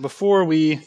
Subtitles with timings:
[0.00, 0.80] Before we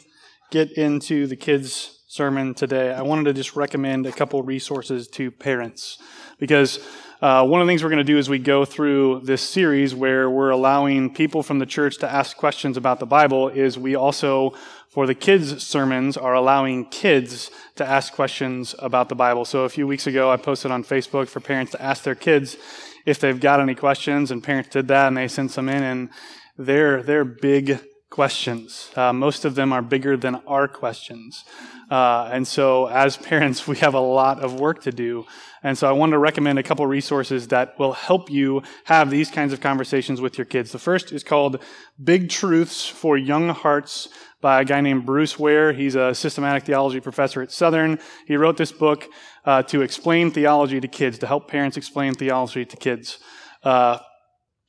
[0.50, 5.30] get into the kids' sermon today, I wanted to just recommend a couple resources to
[5.30, 5.98] parents
[6.40, 6.80] because
[7.22, 9.94] uh, one of the things we're going to do as we go through this series
[9.94, 13.94] where we're allowing people from the church to ask questions about the Bible is we
[13.94, 14.52] also,
[14.88, 19.44] for the kids' sermons, are allowing kids to ask questions about the Bible.
[19.44, 22.56] So a few weeks ago, I posted on Facebook for parents to ask their kids
[23.04, 26.10] if they've got any questions, and parents did that and they sent some in, and
[26.58, 27.78] they're, they're big
[28.16, 28.90] questions.
[28.96, 31.44] Uh, most of them are bigger than our questions.
[31.90, 35.26] Uh, and so, as parents, we have a lot of work to do.
[35.62, 39.30] And so, I wanted to recommend a couple resources that will help you have these
[39.30, 40.72] kinds of conversations with your kids.
[40.72, 41.62] The first is called
[42.02, 44.08] Big Truths for Young Hearts
[44.40, 45.74] by a guy named Bruce Ware.
[45.74, 47.98] He's a systematic theology professor at Southern.
[48.26, 49.04] He wrote this book
[49.44, 53.18] uh, to explain theology to kids, to help parents explain theology to kids.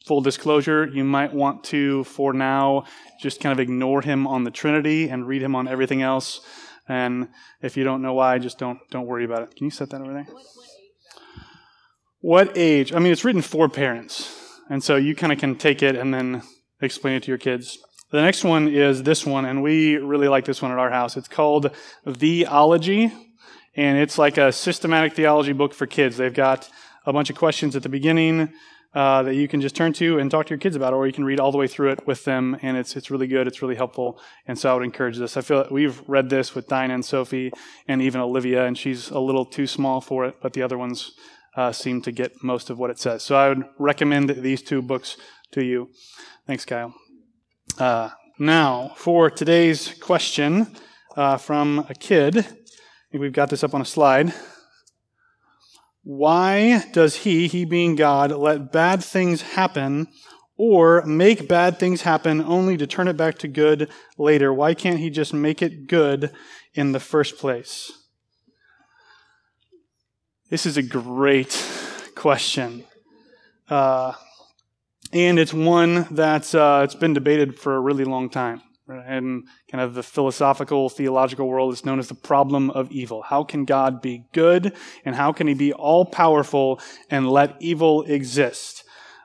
[0.07, 2.85] Full disclosure, you might want to, for now,
[3.20, 6.39] just kind of ignore him on the Trinity and read him on everything else.
[6.88, 7.27] And
[7.61, 9.53] if you don't know why, just don't don't worry about it.
[9.58, 10.27] Can you set that over there?
[12.22, 12.94] What age?
[12.94, 14.33] I mean, it's written for parents,
[14.69, 16.42] and so you kind of can take it and then
[16.81, 17.77] explain it to your kids.
[18.09, 21.17] The next one is this one, and we really like this one at our house.
[21.17, 23.11] It's called The Ology,
[23.75, 26.16] and it's like a systematic theology book for kids.
[26.16, 26.69] They've got
[27.05, 28.53] a bunch of questions at the beginning
[28.98, 31.14] uh, that you can just turn to and talk to your kids about, or you
[31.14, 33.45] can read all the way through it with them, and it's it's really good.
[33.45, 35.38] It's really helpful, and so I would encourage this.
[35.38, 37.52] I feel like we've read this with Dinah and Sophie,
[37.88, 41.12] and even Olivia, and she's a little too small for it, but the other ones
[41.56, 43.22] uh, seem to get most of what it says.
[43.22, 45.16] So I would recommend these two books
[45.52, 45.92] to you.
[46.48, 46.95] Thanks, Kyle.
[47.78, 50.76] Uh, now for today's question
[51.16, 52.48] uh, from a kid.
[53.14, 54.34] We've got this up on a slide.
[56.08, 60.08] Why does he, he being God, let bad things happen
[60.55, 64.53] or make bad things happen only to turn it back to good later?
[64.53, 66.31] Why can't he just make it good
[66.73, 67.91] in the first place?
[70.49, 71.61] This is a great
[72.15, 72.86] question.
[73.70, 74.14] Uh,
[75.11, 79.81] and it's one that's uh, it's been debated for a really long time and kind
[79.81, 83.21] of the philosophical, theological world is known as the problem of evil.
[83.21, 84.73] How can God be good
[85.05, 88.83] and how can he be all powerful and let evil exist?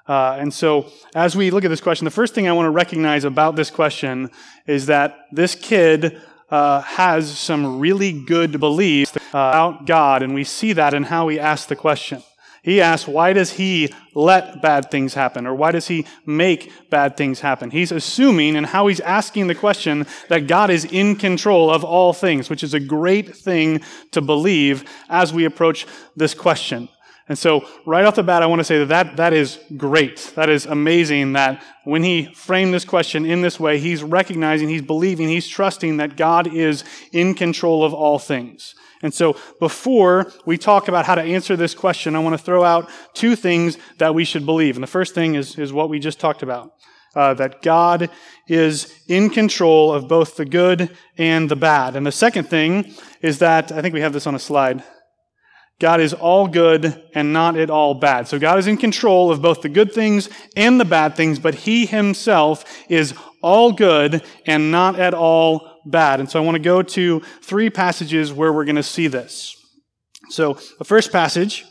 [0.09, 2.71] Uh, and so, as we look at this question, the first thing I want to
[2.71, 4.31] recognize about this question
[4.67, 6.21] is that this kid
[6.51, 11.39] uh, has some really good beliefs about God, and we see that in how he
[11.39, 12.23] asks the question.
[12.63, 15.49] He asks, why does he let bad things happen?
[15.49, 17.73] Or why does he make bad things happen?
[17.73, 22.13] He's assuming, and how he's asking the question, that God is in control of all
[22.13, 23.81] things, which is a great thing
[24.13, 26.89] to believe as we approach this question.
[27.29, 30.33] And so, right off the bat, I want to say that, that that is great.
[30.37, 34.83] That is amazing that when he framed this question in this way, he's recognizing, he's
[34.83, 38.75] believing, he's trusting that God is in control of all things.
[39.03, 42.65] And so before we talk about how to answer this question, I want to throw
[42.65, 44.77] out two things that we should believe.
[44.77, 46.73] And the first thing is, is what we just talked about.
[47.15, 48.09] Uh, that God
[48.49, 51.95] is in control of both the good and the bad.
[51.95, 54.83] And the second thing is that, I think we have this on a slide.
[55.79, 58.29] God is all good and not at all bad.
[58.29, 61.55] So God is in control of both the good things and the bad things, but
[61.55, 66.21] He Himself is all good and not at all bad.
[66.21, 69.57] And so I want to go to three passages where we're going to see this.
[70.31, 71.65] So the first passage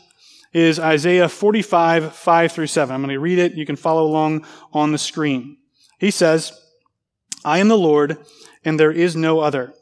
[0.52, 2.94] is Isaiah 45, 5 through 7.
[2.94, 3.54] I'm going to read it.
[3.54, 5.56] You can follow along on the screen.
[5.98, 6.52] He says,
[7.44, 8.18] I am the Lord,
[8.64, 9.74] and there is no other.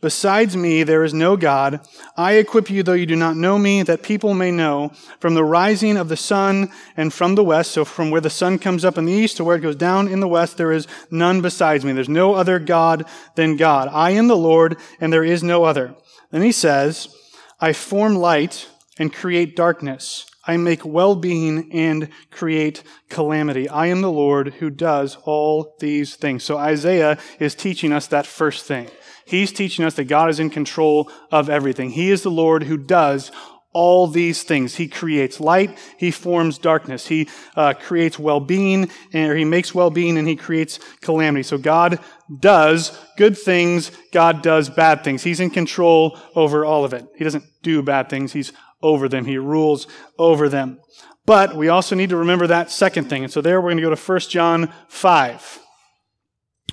[0.00, 1.80] Besides me, there is no God.
[2.16, 5.44] I equip you, though you do not know me, that people may know from the
[5.44, 8.96] rising of the sun and from the west, so from where the sun comes up
[8.96, 11.84] in the east to where it goes down in the west, there is none besides
[11.84, 11.92] me.
[11.92, 13.88] There's no other God than God.
[13.92, 15.94] I am the Lord, and there is no other.
[16.30, 17.14] Then he says,
[17.60, 18.68] I form light
[18.98, 20.24] and create darkness.
[20.46, 23.68] I make well-being and create calamity.
[23.68, 26.42] I am the Lord who does all these things.
[26.42, 28.88] So Isaiah is teaching us that first thing.
[29.30, 31.90] He's teaching us that God is in control of everything.
[31.90, 33.30] He is the Lord who does
[33.72, 34.74] all these things.
[34.74, 40.26] He creates light, he forms darkness, he uh, creates well-being, or he makes well-being, and
[40.26, 41.44] he creates calamity.
[41.44, 42.00] So God
[42.40, 45.22] does good things, God does bad things.
[45.22, 47.06] He's in control over all of it.
[47.16, 48.52] He doesn't do bad things, he's
[48.82, 49.24] over them.
[49.26, 49.86] He rules
[50.18, 50.80] over them.
[51.26, 53.24] But we also need to remember that second thing.
[53.24, 55.60] And so there we're going to go to 1 John 5,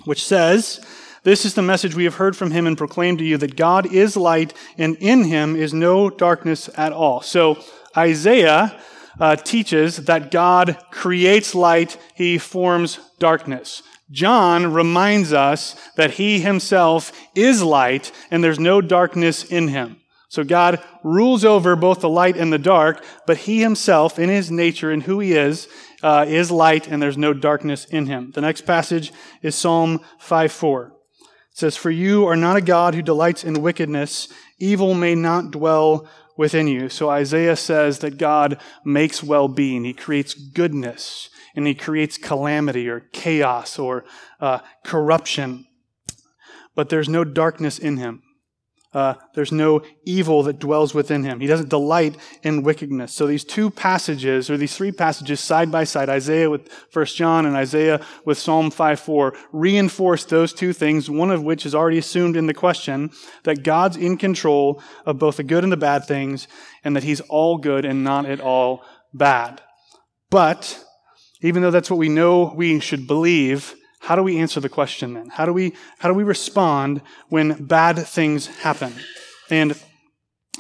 [0.05, 0.79] which says,
[1.27, 3.93] this is the message we have heard from him and proclaimed to you that God
[3.93, 7.19] is light and in him is no darkness at all.
[7.19, 7.61] So
[7.97, 8.79] Isaiah
[9.19, 13.83] uh, teaches that God creates light, he forms darkness.
[14.09, 19.97] John reminds us that he himself is light and there's no darkness in him.
[20.29, 24.49] So God rules over both the light and the dark, but he himself, in his
[24.49, 25.67] nature and who he is,
[26.01, 28.31] uh, is light and there's no darkness in him.
[28.31, 30.96] The next passage is Psalm 5 4.
[31.57, 34.27] Says, For you are not a God who delights in wickedness,
[34.59, 36.07] evil may not dwell
[36.37, 36.87] within you.
[36.87, 42.87] So Isaiah says that God makes well being, he creates goodness and he creates calamity
[42.87, 44.05] or chaos or
[44.39, 45.65] uh, corruption.
[46.75, 48.21] But there's no darkness in him.
[48.97, 51.39] Uh, there's no evil that dwells within him.
[51.39, 53.13] He doesn't delight in wickedness.
[53.13, 57.45] So these two passages, or these three passages side by side, Isaiah with 1 John
[57.45, 62.35] and Isaiah with Psalm 5:4, reinforce those two things, one of which is already assumed
[62.35, 63.11] in the question
[63.43, 66.47] that God's in control of both the good and the bad things,
[66.83, 68.83] and that he's all good and not at all
[69.13, 69.61] bad.
[70.31, 70.83] But
[71.43, 73.75] even though that's what we know we should believe,
[74.07, 75.27] how do we answer the question then?
[75.27, 78.93] How do we, how do we respond when bad things happen?
[79.49, 79.77] And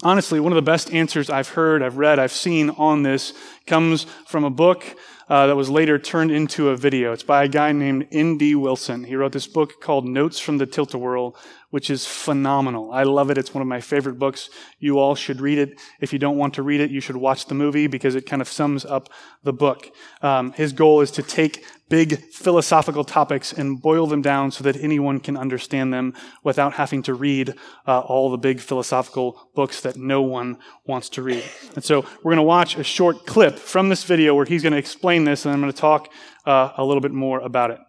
[0.03, 3.31] honestly, one of the best answers I've heard, I've read, I've seen on this
[3.65, 4.83] comes from a book
[5.29, 7.13] uh, that was later turned into a video.
[7.13, 8.55] It's by a guy named N.D.
[8.55, 9.05] Wilson.
[9.05, 11.33] He wrote this book called Notes from the Tilt-A-Whirl,
[11.69, 12.91] which is phenomenal.
[12.91, 13.37] I love it.
[13.37, 14.49] It's one of my favorite books.
[14.79, 15.79] You all should read it.
[15.99, 18.41] If you don't want to read it, you should watch the movie because it kind
[18.41, 19.09] of sums up
[19.43, 19.89] the book.
[20.21, 24.75] Um, his goal is to take big philosophical topics and boil them down so that
[24.77, 27.53] anyone can understand them without having to read
[27.85, 31.43] uh, all the big philosophical books that no one wants to read.
[31.75, 34.73] And so we're going to watch a short clip from this video where he's going
[34.73, 36.11] to explain this, and I'm going to talk
[36.45, 37.79] uh, a little bit more about it.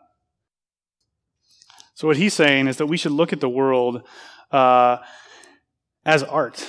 [1.98, 4.06] So, what he's saying is that we should look at the world
[4.52, 4.98] uh,
[6.04, 6.64] as art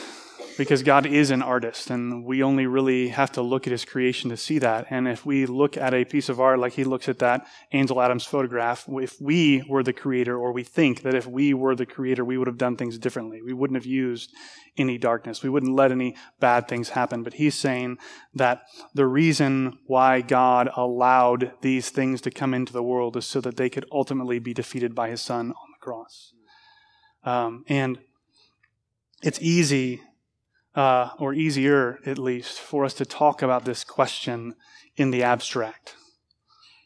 [0.60, 4.30] because God is an artist, and we only really have to look at his creation
[4.30, 4.88] to see that.
[4.90, 8.02] And if we look at a piece of art like he looks at that Ansel
[8.02, 11.86] Adams photograph, if we were the creator, or we think that if we were the
[11.86, 13.42] creator, we would have done things differently.
[13.42, 14.34] We wouldn't have used
[14.78, 15.42] any darkness.
[15.42, 17.24] We wouldn't let any bad things happen.
[17.24, 17.98] But he's saying
[18.34, 18.64] that
[18.94, 23.56] the reason why God allowed these things to come into the world is so that
[23.56, 26.34] they could ultimately be defeated by his son on the cross.
[27.24, 28.00] Um, and
[29.24, 30.02] it's easy
[30.80, 34.56] uh, or easier at least, for us to talk about this question
[34.96, 35.96] in the abstract.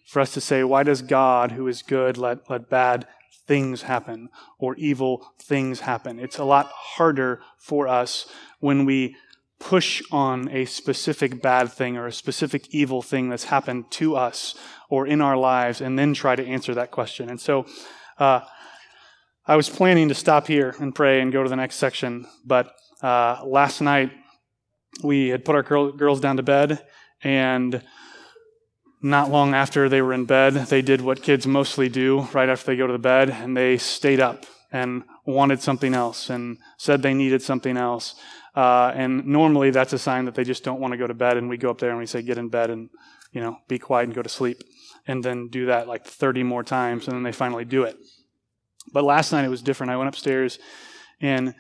[0.08, 3.06] For us to say, why does God, who is good, let, let bad
[3.46, 6.18] things happen or evil things happen?
[6.18, 8.26] It's a lot harder for us
[8.60, 9.16] when we
[9.60, 14.56] push on a specific bad thing or a specific evil thing that's happened to us
[14.90, 17.30] or in our lives and then try to answer that question.
[17.30, 17.68] And so,
[18.18, 18.40] uh,
[19.46, 22.74] I was planning to stop here and pray and go to the next section, but
[23.04, 24.12] uh, last night,
[25.04, 26.84] we had put our girl, girls down to bed,
[27.22, 27.84] and
[29.02, 32.68] not long after they were in bed, they did what kids mostly do right after
[32.68, 37.02] they go to the bed, and they stayed up and wanted something else and said
[37.02, 38.16] they needed something else.
[38.56, 41.36] Uh, and normally that's a sign that they just don't want to go to bed,
[41.36, 42.90] and we go up there and we say, get in bed and,
[43.34, 44.64] you know, be quiet and go to sleep.
[45.06, 47.98] And then do that like 30 more times, and then they finally do it.
[48.94, 49.92] But last night it was different.
[49.92, 50.60] I went upstairs
[51.20, 51.56] and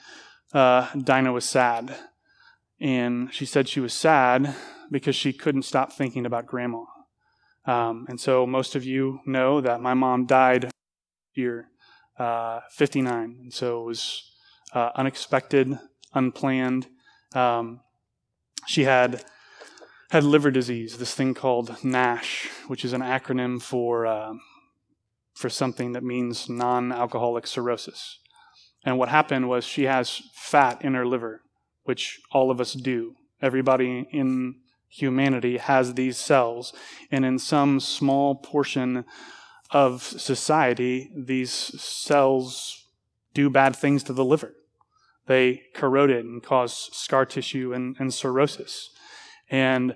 [0.53, 1.95] uh, Dinah was sad.
[2.79, 4.55] And she said she was sad
[4.91, 6.83] because she couldn't stop thinking about grandma.
[7.65, 10.69] Um, and so most of you know that my mom died
[11.33, 11.69] year
[12.17, 13.37] uh, 59.
[13.41, 14.31] And so it was
[14.73, 15.79] uh, unexpected,
[16.13, 16.87] unplanned.
[17.33, 17.81] Um,
[18.67, 19.23] she had
[20.11, 24.33] had liver disease, this thing called NASH, which is an acronym for uh,
[25.33, 28.19] for something that means non-alcoholic cirrhosis.
[28.85, 31.41] And what happened was she has fat in her liver,
[31.83, 33.15] which all of us do.
[33.41, 34.55] Everybody in
[34.89, 36.73] humanity has these cells.
[37.11, 39.05] And in some small portion
[39.71, 42.85] of society, these cells
[43.33, 44.53] do bad things to the liver.
[45.25, 48.89] They corrode it and cause scar tissue and, and cirrhosis.
[49.49, 49.95] And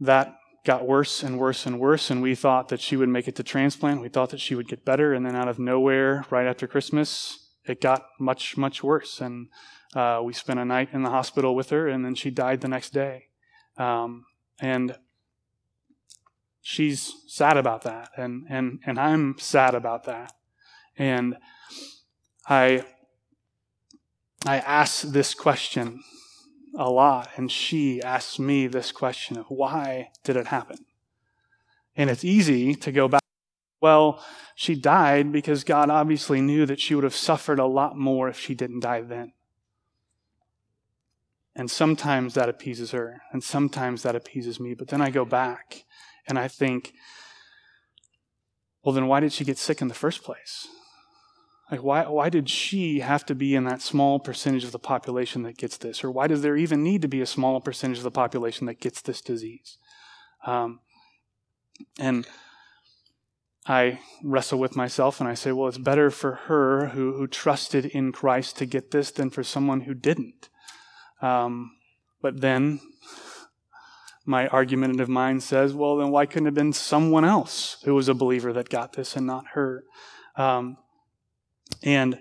[0.00, 3.36] that got worse and worse and worse, and we thought that she would make it
[3.36, 4.00] to transplant.
[4.00, 7.50] We thought that she would get better, and then out of nowhere, right after Christmas,
[7.66, 9.20] it got much, much worse.
[9.20, 9.48] And
[9.94, 12.68] uh, we spent a night in the hospital with her, and then she died the
[12.68, 13.26] next day.
[13.76, 14.24] Um,
[14.58, 14.96] and
[16.62, 20.32] she's sad about that, and, and, and I'm sad about that.
[20.96, 21.36] And
[22.48, 22.84] I,
[24.46, 26.02] I ask this question
[26.76, 30.84] a lot, and she asks me this question of why did it happen?
[31.96, 33.22] And it's easy to go back,
[33.80, 38.28] well, she died because God obviously knew that she would have suffered a lot more
[38.28, 39.32] if she didn't die then.
[41.54, 44.74] And sometimes that appeases her, and sometimes that appeases me.
[44.74, 45.84] But then I go back
[46.26, 46.94] and I think,
[48.82, 50.66] well, then why did she get sick in the first place?
[51.70, 55.42] Like, why, why did she have to be in that small percentage of the population
[55.42, 56.04] that gets this?
[56.04, 58.80] Or why does there even need to be a small percentage of the population that
[58.80, 59.78] gets this disease?
[60.46, 60.80] Um,
[61.98, 62.26] and
[63.66, 67.86] I wrestle with myself and I say, well, it's better for her who, who trusted
[67.86, 70.50] in Christ to get this than for someone who didn't.
[71.22, 71.72] Um,
[72.20, 72.80] but then
[74.26, 78.08] my argumentative mind says, well, then why couldn't it have been someone else who was
[78.08, 79.84] a believer that got this and not her?
[80.36, 80.76] Um,
[81.84, 82.18] and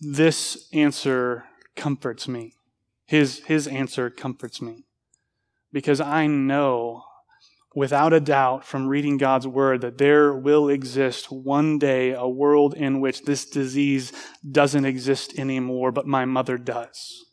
[0.00, 2.52] this answer comforts me.
[3.06, 4.84] His, his answer comforts me.
[5.72, 7.04] Because I know
[7.74, 12.74] without a doubt from reading God's word that there will exist one day a world
[12.74, 14.12] in which this disease
[14.50, 17.24] doesn't exist anymore, but my mother does.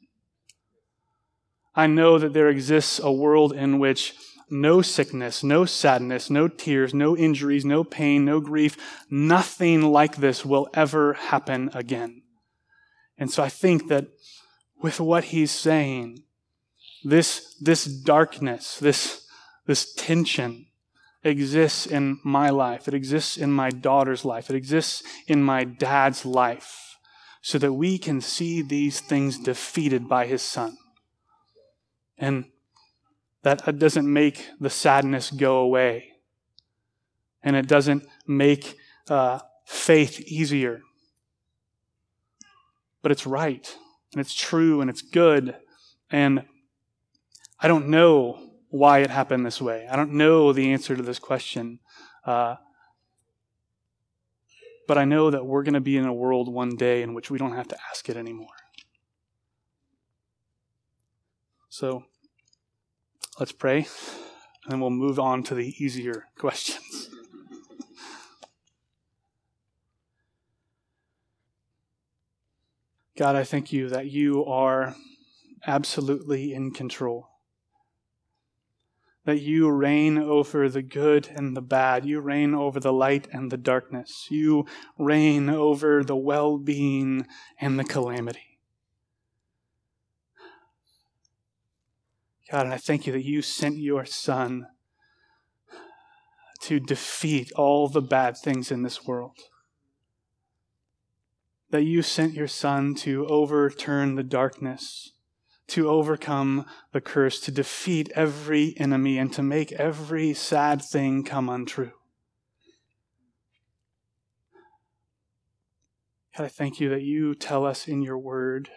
[1.75, 4.13] I know that there exists a world in which
[4.53, 8.77] no sickness, no sadness, no tears, no injuries, no pain, no grief,
[9.10, 12.22] nothing like this will ever happen again.
[13.17, 14.05] And so I think that
[14.81, 16.24] with what he's saying,
[17.03, 19.27] this, this darkness, this,
[19.65, 20.67] this tension
[21.24, 22.88] exists in my life.
[22.88, 24.50] It exists in my daughter's life.
[24.50, 26.98] It exists in my dad's life
[27.41, 30.77] so that we can see these things defeated by his son.
[32.17, 32.45] And
[33.43, 36.13] that doesn't make the sadness go away.
[37.43, 38.75] And it doesn't make
[39.09, 40.81] uh, faith easier.
[43.01, 43.75] But it's right,
[44.13, 45.55] and it's true, and it's good.
[46.09, 46.45] And
[47.59, 49.88] I don't know why it happened this way.
[49.91, 51.79] I don't know the answer to this question.
[52.25, 52.55] Uh,
[54.88, 57.29] but I know that we're going to be in a world one day in which
[57.29, 58.47] we don't have to ask it anymore.
[61.69, 62.05] So
[63.40, 63.88] let's pray,
[64.63, 67.10] and then we'll move on to the easier questions.
[73.18, 74.96] God, I thank you that you are
[75.68, 77.30] absolutely in control
[79.25, 82.06] that you reign over the good and the bad.
[82.06, 84.28] You reign over the light and the darkness.
[84.30, 84.66] You
[84.98, 87.28] reign over the well being
[87.60, 88.52] and the calamity.
[92.53, 94.67] God, and I thank you that you sent your Son
[96.62, 99.39] to defeat all the bad things in this world.
[101.72, 105.13] That you sent your Son to overturn the darkness
[105.69, 111.50] to overcome the curse, to defeat every enemy, and to make every sad thing come
[111.50, 111.93] untrue.
[116.38, 118.69] God, I thank you that you tell us in your word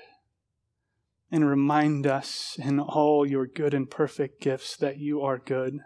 [1.30, 5.80] and remind us in all your good and perfect gifts that you are good.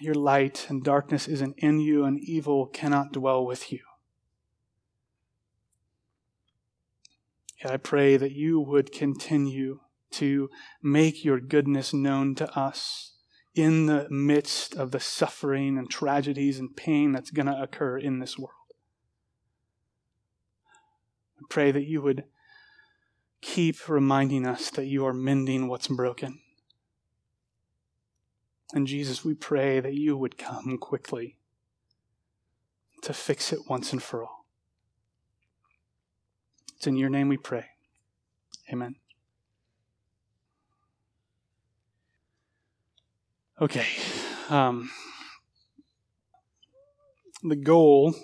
[0.00, 3.80] Your light and darkness isn't in you, and evil cannot dwell with you.
[7.62, 9.80] God, I pray that you would continue
[10.12, 10.48] to
[10.82, 13.14] make your goodness known to us
[13.54, 18.18] in the midst of the suffering and tragedies and pain that's going to occur in
[18.18, 18.52] this world.
[21.38, 22.24] I pray that you would
[23.44, 26.40] keep reminding us that you are mending what's broken.
[28.72, 31.36] And Jesus, we pray that you would come quickly
[33.02, 34.46] to fix it once and for all.
[36.76, 37.66] It's in your name we pray.
[38.72, 38.96] Amen.
[43.60, 43.86] Okay.
[44.48, 44.90] Um,
[47.42, 48.14] the goal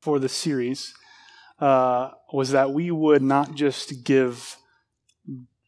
[0.00, 0.92] for the series
[1.60, 4.56] uh, was that we would not just give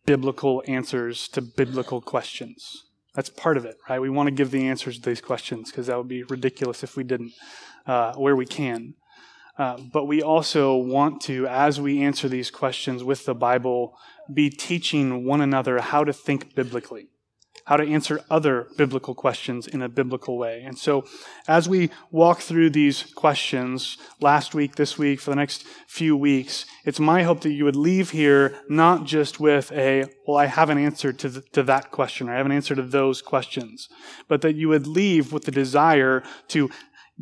[0.07, 2.85] biblical answers to biblical questions.
[3.15, 4.01] That's part of it, right?
[4.01, 6.97] We want to give the answers to these questions because that would be ridiculous if
[6.97, 7.33] we didn't,
[7.87, 8.95] uh, where we can.
[9.59, 13.95] Uh, but we also want to, as we answer these questions with the Bible,
[14.33, 17.09] be teaching one another how to think biblically,
[17.65, 20.63] how to answer other biblical questions in a biblical way.
[20.65, 21.05] And so,
[21.49, 26.67] as we walk through these questions last week, this week, for the next few weeks,
[26.85, 30.71] it's my hope that you would leave here not just with a, well, I have
[30.71, 33.89] an answer to, the, to that question, or I have an answer to those questions,
[34.29, 36.71] but that you would leave with the desire to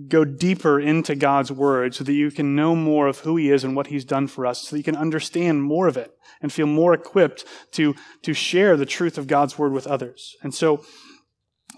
[0.06, 3.64] go deeper into God's word so that you can know more of who he is
[3.64, 6.52] and what he's done for us, so that you can understand more of it and
[6.52, 10.36] feel more equipped to, to share the truth of God's word with others.
[10.42, 10.84] And so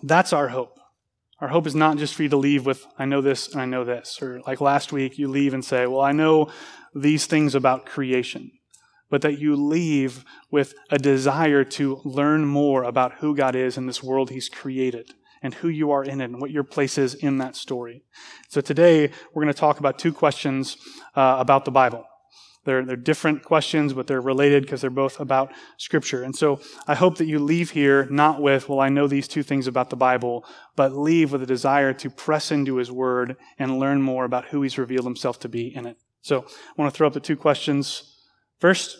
[0.03, 0.77] that's our hope.
[1.41, 3.65] Our hope is not just for you to leave with, I know this and I
[3.65, 4.21] know this.
[4.21, 6.51] Or like last week, you leave and say, well, I know
[6.95, 8.51] these things about creation.
[9.09, 13.87] But that you leave with a desire to learn more about who God is in
[13.87, 17.15] this world He's created and who you are in it and what your place is
[17.15, 18.03] in that story.
[18.49, 20.77] So today we're going to talk about two questions
[21.17, 22.05] uh, about the Bible.
[22.65, 26.23] They're, they're different questions, but they're related because they're both about Scripture.
[26.23, 29.43] And so I hope that you leave here not with, well, I know these two
[29.43, 30.45] things about the Bible,
[30.77, 34.61] but leave with a desire to press into His Word and learn more about who
[34.61, 35.97] He's revealed Himself to be in it.
[36.21, 38.19] So I want to throw up the two questions.
[38.59, 38.99] First,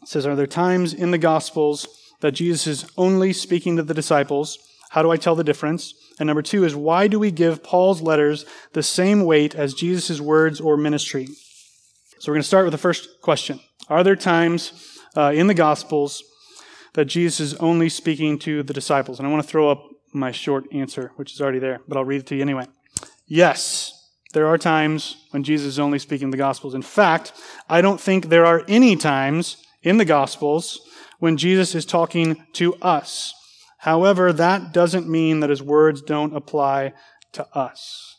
[0.00, 1.88] it says, Are there times in the Gospels
[2.20, 4.58] that Jesus is only speaking to the disciples?
[4.90, 5.94] How do I tell the difference?
[6.18, 10.20] And number two is, why do we give Paul's letters the same weight as Jesus'
[10.20, 11.28] words or ministry?
[12.18, 13.60] So we're going to start with the first question.
[13.88, 16.22] Are there times uh, in the Gospels
[16.94, 19.18] that Jesus is only speaking to the disciples?
[19.18, 22.04] And I want to throw up my short answer, which is already there, but I'll
[22.04, 22.66] read it to you anyway.
[23.26, 23.92] Yes,
[24.32, 26.74] there are times when Jesus is only speaking the Gospels.
[26.74, 27.32] In fact,
[27.68, 30.80] I don't think there are any times in the Gospels
[31.20, 33.34] when Jesus is talking to us.
[33.80, 36.92] However, that doesn't mean that his words don't apply
[37.32, 38.18] to us.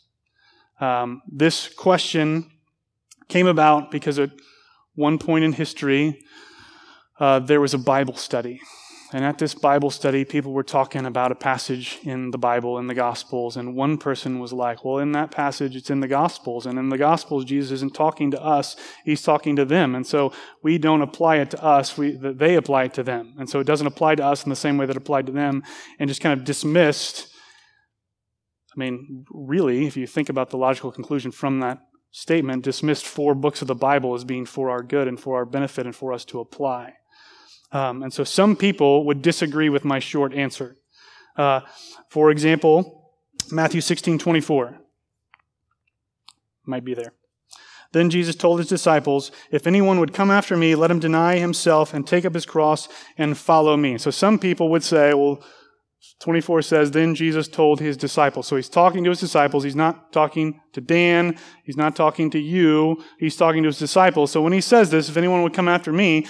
[0.80, 2.50] Um, this question
[3.28, 4.30] came about because at
[4.96, 6.20] one point in history,
[7.20, 8.60] uh, there was a Bible study.
[9.14, 12.86] And at this Bible study, people were talking about a passage in the Bible, in
[12.86, 13.58] the Gospels.
[13.58, 16.64] And one person was like, Well, in that passage, it's in the Gospels.
[16.64, 19.94] And in the Gospels, Jesus isn't talking to us, he's talking to them.
[19.94, 23.34] And so we don't apply it to us, we, they apply it to them.
[23.38, 25.32] And so it doesn't apply to us in the same way that it applied to
[25.32, 25.62] them,
[25.98, 27.28] and just kind of dismissed.
[28.74, 31.80] I mean, really, if you think about the logical conclusion from that
[32.12, 35.44] statement dismissed four books of the Bible as being for our good and for our
[35.44, 36.94] benefit and for us to apply.
[37.72, 40.76] Um, and so some people would disagree with my short answer.
[41.36, 41.60] Uh,
[42.08, 43.10] for example,
[43.50, 44.78] Matthew 16 24
[46.66, 47.14] might be there.
[47.92, 51.92] Then Jesus told his disciples, If anyone would come after me, let him deny himself
[51.92, 52.88] and take up his cross
[53.18, 53.98] and follow me.
[53.98, 55.42] So some people would say, well,
[56.20, 58.46] 24 says, Then Jesus told his disciples.
[58.46, 59.62] So he's talking to his disciples.
[59.62, 61.38] He's not talking to Dan.
[61.64, 63.02] He's not talking to you.
[63.18, 64.32] He's talking to his disciples.
[64.32, 66.26] So when he says this, if anyone would come after me,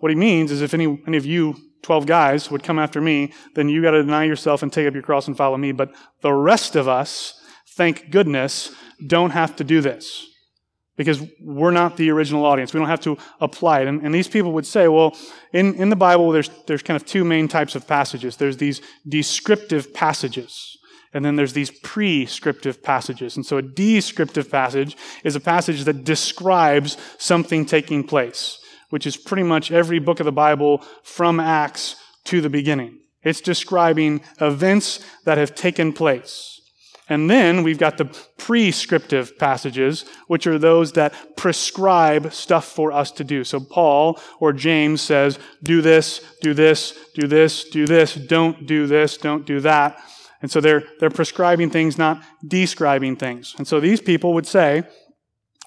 [0.00, 3.32] what he means is if any, any of you 12 guys would come after me,
[3.54, 5.72] then you got to deny yourself and take up your cross and follow me.
[5.72, 8.74] But the rest of us, thank goodness,
[9.06, 10.26] don't have to do this
[11.00, 12.74] because we're not the original audience.
[12.74, 13.88] We don't have to apply it.
[13.88, 15.16] And, and, these people would say, well,
[15.50, 18.36] in, in the Bible, there's, there's kind of two main types of passages.
[18.36, 20.76] There's these descriptive passages,
[21.14, 23.34] and then there's these prescriptive passages.
[23.34, 28.59] And so a descriptive passage is a passage that describes something taking place,
[28.90, 32.98] which is pretty much every book of the Bible from Acts to the beginning.
[33.22, 36.60] It's describing events that have taken place.
[37.08, 38.04] And then we've got the
[38.38, 43.42] prescriptive passages, which are those that prescribe stuff for us to do.
[43.42, 48.86] So Paul or James says, do this, do this, do this, do this, don't do
[48.86, 50.00] this, don't do that.
[50.40, 53.56] And so they're, they're prescribing things, not describing things.
[53.58, 54.84] And so these people would say,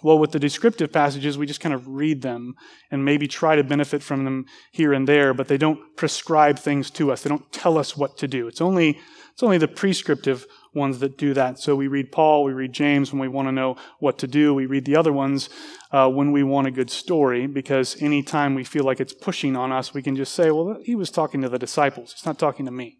[0.04, 2.56] well, with the descriptive passages, we just kind of read them
[2.92, 6.92] and maybe try to benefit from them here and there, but they don't prescribe things
[6.92, 7.24] to us.
[7.24, 8.48] They don't tell us what to do.
[8.48, 9.00] It's only,
[9.32, 11.58] it's only the prescriptive ones that do that.
[11.60, 14.54] So we read Paul, we read James when we want to know what to do.
[14.54, 15.50] We read the other ones
[15.92, 19.72] uh, when we want a good story, because anytime we feel like it's pushing on
[19.72, 22.14] us, we can just say, well, he was talking to the disciples.
[22.14, 22.98] He's not talking to me.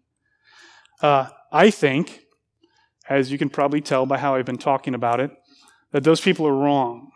[1.02, 2.20] Uh, I think,
[3.08, 5.30] as you can probably tell by how I've been talking about it,
[5.94, 7.12] that those people are wrong.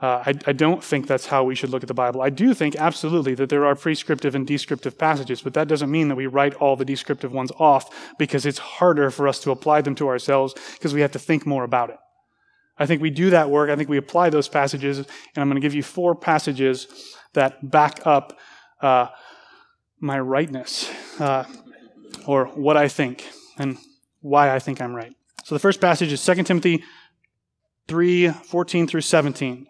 [0.00, 2.22] Uh, I, I, don't think that's how we should look at the Bible.
[2.22, 6.08] I do think absolutely that there are prescriptive and descriptive passages, but that doesn't mean
[6.08, 9.82] that we write all the descriptive ones off because it's harder for us to apply
[9.82, 11.98] them to ourselves because we have to think more about it.
[12.78, 13.68] I think we do that work.
[13.68, 16.88] I think we apply those passages, and I'm going to give you four passages
[17.34, 18.38] that back up
[18.80, 19.08] uh,
[20.00, 21.44] my rightness uh,
[22.26, 23.26] or what I think
[23.58, 23.76] and
[24.20, 25.14] why I think I'm right.
[25.44, 26.82] So the first passage is 2 Timothy
[27.88, 29.66] 3 14 through 17.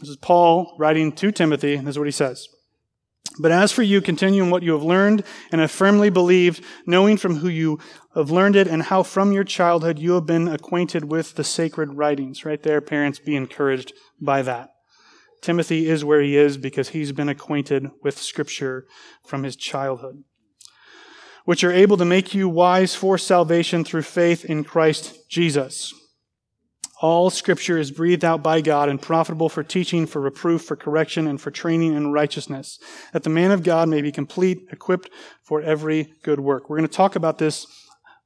[0.00, 1.74] This is Paul writing to Timothy.
[1.74, 2.48] and This is what he says.
[3.38, 7.16] But as for you, continue in what you have learned and have firmly believed, knowing
[7.16, 7.78] from who you
[8.14, 11.94] have learned it and how from your childhood you have been acquainted with the sacred
[11.94, 12.44] writings.
[12.44, 14.70] Right there, parents, be encouraged by that.
[15.40, 18.86] Timothy is where he is because he's been acquainted with Scripture
[19.24, 20.24] from his childhood,
[21.44, 25.92] which are able to make you wise for salvation through faith in Christ Jesus.
[27.02, 31.26] All scripture is breathed out by God and profitable for teaching, for reproof, for correction,
[31.26, 32.78] and for training in righteousness,
[33.12, 35.10] that the man of God may be complete, equipped
[35.42, 36.70] for every good work.
[36.70, 37.66] We're going to talk about this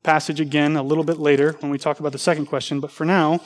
[0.03, 3.07] passage again a little bit later when we talk about the second question, but for
[3.07, 3.41] now,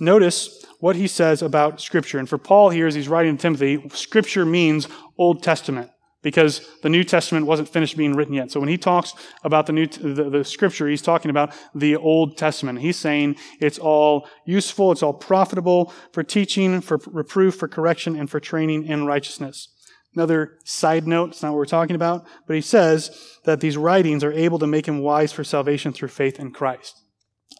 [0.00, 2.18] notice what he says about scripture.
[2.18, 5.91] And for Paul here, as he's writing to Timothy, scripture means Old Testament.
[6.22, 8.50] Because the New Testament wasn't finished being written yet.
[8.50, 12.36] So when he talks about the new the, the, scripture, he's talking about the Old
[12.36, 12.78] Testament.
[12.80, 18.30] He's saying it's all useful, it's all profitable for teaching, for reproof, for correction, and
[18.30, 19.68] for training in righteousness.
[20.14, 24.22] Another side note, it's not what we're talking about, but he says that these writings
[24.22, 27.02] are able to make him wise for salvation through faith in Christ.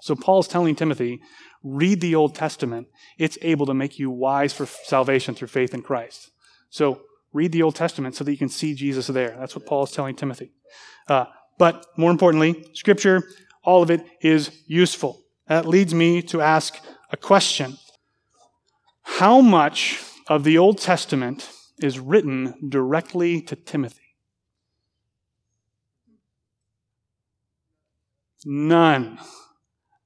[0.03, 1.21] So Paul's telling Timothy,
[1.63, 2.89] read the Old Testament.
[3.19, 6.31] It's able to make you wise for salvation through faith in Christ.
[6.69, 9.37] So Read the Old Testament so that you can see Jesus there.
[9.39, 10.53] That's what Paul is telling Timothy.
[11.09, 11.27] Uh,
[11.59, 13.23] but more importantly, Scripture,
[13.65, 15.23] all of it is useful.
[15.47, 16.79] That leads me to ask
[17.11, 17.77] a question
[19.03, 24.17] How much of the Old Testament is written directly to Timothy?
[28.45, 29.19] None.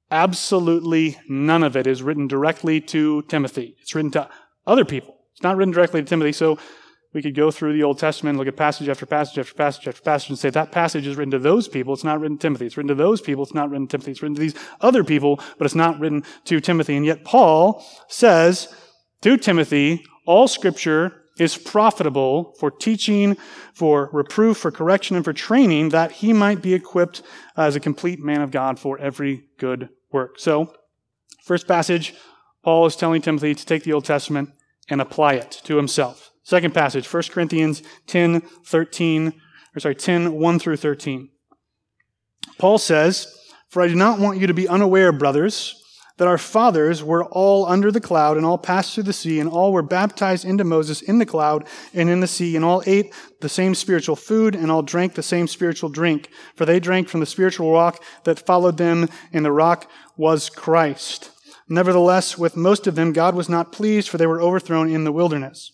[0.09, 3.75] Absolutely none of it is written directly to Timothy.
[3.81, 4.29] It's written to
[4.65, 5.17] other people.
[5.33, 6.31] It's not written directly to Timothy.
[6.31, 6.57] So
[7.17, 10.03] we could go through the Old Testament, look at passage after passage after passage after
[10.03, 11.91] passage, and say that passage is written to those people.
[11.95, 12.67] It's not written to Timothy.
[12.67, 13.41] It's written to those people.
[13.41, 14.11] It's not written to Timothy.
[14.11, 16.95] It's written to these other people, but it's not written to Timothy.
[16.95, 18.71] And yet Paul says
[19.21, 23.35] to Timothy, all scripture is profitable for teaching,
[23.73, 27.23] for reproof, for correction, and for training, that he might be equipped
[27.55, 30.37] as a complete man of God for every good work.
[30.37, 30.71] So,
[31.43, 32.13] first passage,
[32.63, 34.51] Paul is telling Timothy to take the Old Testament
[34.87, 36.31] and apply it to himself.
[36.47, 39.33] Second passage, 1 Corinthians 10, 13,
[39.75, 41.27] or sorry, 10, 1 through 13.
[42.57, 43.27] Paul says,
[43.67, 45.83] For I do not want you to be unaware, brothers,
[46.15, 49.49] that our fathers were all under the cloud and all passed through the sea and
[49.49, 53.13] all were baptized into Moses in the cloud and in the sea and all ate
[53.41, 56.29] the same spiritual food and all drank the same spiritual drink.
[56.55, 61.29] For they drank from the spiritual rock that followed them and the rock was Christ.
[61.67, 65.11] Nevertheless, with most of them, God was not pleased for they were overthrown in the
[65.11, 65.73] wilderness.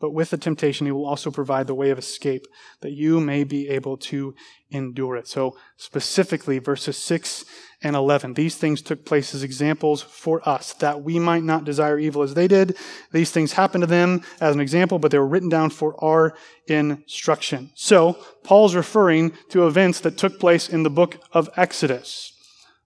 [0.00, 2.46] But with the temptation, he will also provide the way of escape
[2.80, 4.34] that you may be able to
[4.70, 5.26] endure it.
[5.26, 7.44] So specifically, verses 6
[7.82, 8.34] and 11.
[8.34, 12.34] These things took place as examples for us, that we might not desire evil as
[12.34, 12.76] they did.
[13.12, 16.34] These things happened to them as an example, but they were written down for our
[16.66, 17.70] instruction.
[17.74, 22.32] So, Paul's referring to events that took place in the book of Exodus.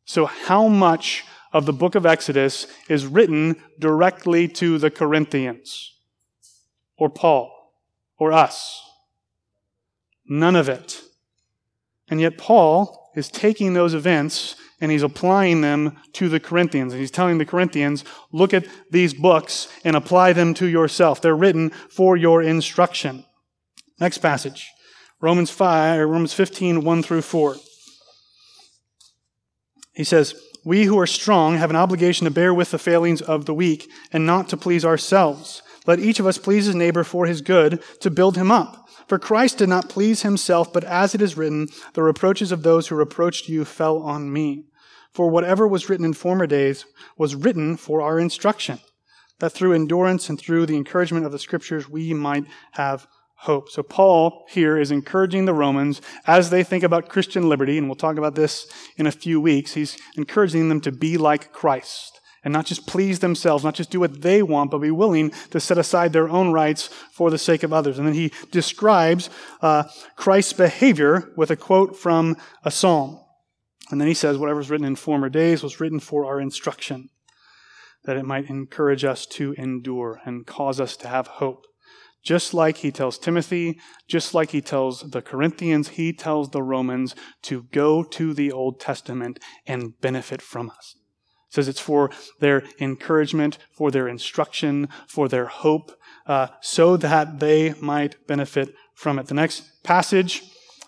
[0.04, 5.91] So, how much of the book of Exodus is written directly to the Corinthians?
[7.02, 7.74] Or Paul?
[8.16, 8.80] Or us?
[10.24, 11.02] None of it.
[12.08, 16.92] And yet, Paul is taking those events and he's applying them to the Corinthians.
[16.92, 21.20] And he's telling the Corinthians, look at these books and apply them to yourself.
[21.20, 23.24] They're written for your instruction.
[23.98, 24.70] Next passage.
[25.20, 27.56] Romans 5, or Romans 15, 1 through 4.
[29.92, 33.46] He says, We who are strong have an obligation to bear with the failings of
[33.46, 35.62] the weak and not to please ourselves.
[35.86, 38.88] Let each of us please his neighbor for his good, to build him up.
[39.08, 42.88] For Christ did not please himself, but as it is written, the reproaches of those
[42.88, 44.66] who reproached you fell on me.
[45.12, 46.86] For whatever was written in former days
[47.18, 48.78] was written for our instruction,
[49.40, 53.68] that through endurance and through the encouragement of the scriptures we might have hope.
[53.68, 57.96] So Paul here is encouraging the Romans as they think about Christian liberty, and we'll
[57.96, 59.74] talk about this in a few weeks.
[59.74, 62.11] He's encouraging them to be like Christ
[62.44, 65.60] and not just please themselves, not just do what they want, but be willing to
[65.60, 67.98] set aside their own rights for the sake of others.
[67.98, 69.84] And then he describes uh,
[70.16, 73.20] Christ's behavior with a quote from a psalm.
[73.90, 77.10] And then he says, whatever's written in former days was written for our instruction,
[78.04, 81.66] that it might encourage us to endure and cause us to have hope.
[82.24, 87.16] Just like he tells Timothy, just like he tells the Corinthians, he tells the Romans
[87.42, 90.94] to go to the Old Testament and benefit from us.
[91.52, 92.10] Says it's for
[92.40, 95.92] their encouragement, for their instruction, for their hope,
[96.26, 99.26] uh, so that they might benefit from it.
[99.26, 100.42] The next passage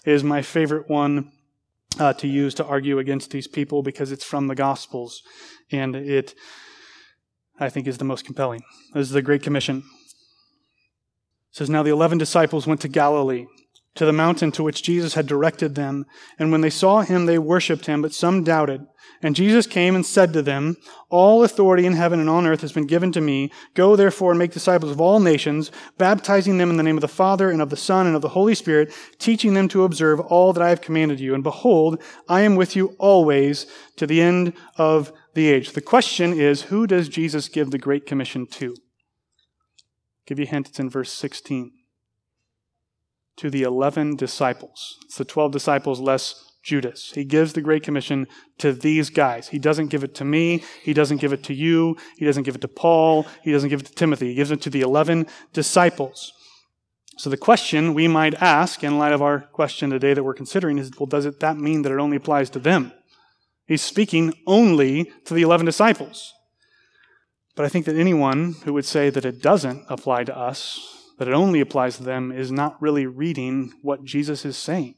[0.05, 1.31] is my favorite one
[1.99, 5.23] uh, to use to argue against these people because it's from the Gospels
[5.71, 6.35] and it
[7.59, 8.63] I think, is the most compelling.
[8.95, 9.79] This is the Great Commission.
[9.79, 9.85] It
[11.53, 13.47] says, Now the eleven disciples went to Galilee,
[13.95, 16.07] to the mountain to which Jesus had directed them.
[16.39, 18.87] And when they saw him, they worshipped him, but some doubted.
[19.23, 20.77] And Jesus came and said to them,
[21.09, 23.51] All authority in heaven and on earth has been given to me.
[23.75, 27.09] Go therefore and make disciples of all nations, baptizing them in the name of the
[27.09, 30.53] Father and of the Son and of the Holy Spirit, teaching them to observe all
[30.53, 31.35] that I have commanded you.
[31.35, 35.73] And behold, I am with you always to the end of the age.
[35.73, 38.71] The question is, who does Jesus give the Great Commission to?
[38.71, 41.73] I'll give you a hint, it's in verse 16.
[43.39, 44.99] To the 11 disciples.
[45.05, 47.13] It's the 12 disciples less Judas.
[47.15, 48.27] He gives the Great Commission
[48.59, 49.49] to these guys.
[49.49, 50.65] He doesn't give it to me.
[50.83, 51.97] He doesn't give it to you.
[52.17, 53.27] He doesn't give it to Paul.
[53.43, 54.29] He doesn't give it to Timothy.
[54.29, 56.33] He gives it to the 11 disciples.
[57.19, 60.79] So the question we might ask in light of our question today that we're considering
[60.79, 62.93] is, well, does it, that mean that it only applies to them?
[63.67, 66.33] He's speaking only to the 11 disciples.
[67.55, 71.29] But I think that anyone who would say that it doesn't apply to us, that
[71.29, 74.97] it only applies to them, is not really reading what Jesus is saying.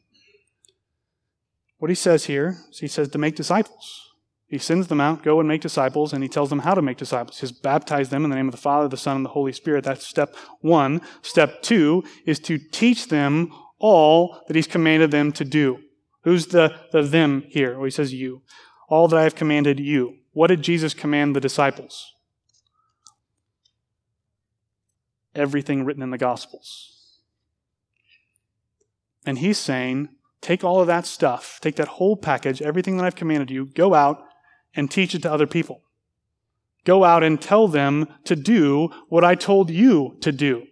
[1.78, 4.02] What he says here is he says to make disciples.
[4.48, 6.96] He sends them out, go and make disciples, and he tells them how to make
[6.96, 7.38] disciples.
[7.38, 9.52] He says, baptize them in the name of the Father, the Son, and the Holy
[9.52, 9.84] Spirit.
[9.84, 11.00] That's step one.
[11.20, 15.80] Step two is to teach them all that he's commanded them to do.
[16.22, 17.74] Who's the, the them here?
[17.74, 18.42] Well, he says you.
[18.88, 20.18] All that I have commanded you.
[20.32, 22.14] What did Jesus command the disciples?
[25.36, 27.20] Everything written in the Gospels.
[29.24, 30.08] And he's saying,
[30.40, 33.94] take all of that stuff, take that whole package, everything that I've commanded you, go
[33.94, 34.24] out
[34.74, 35.82] and teach it to other people.
[36.84, 40.66] Go out and tell them to do what I told you to do.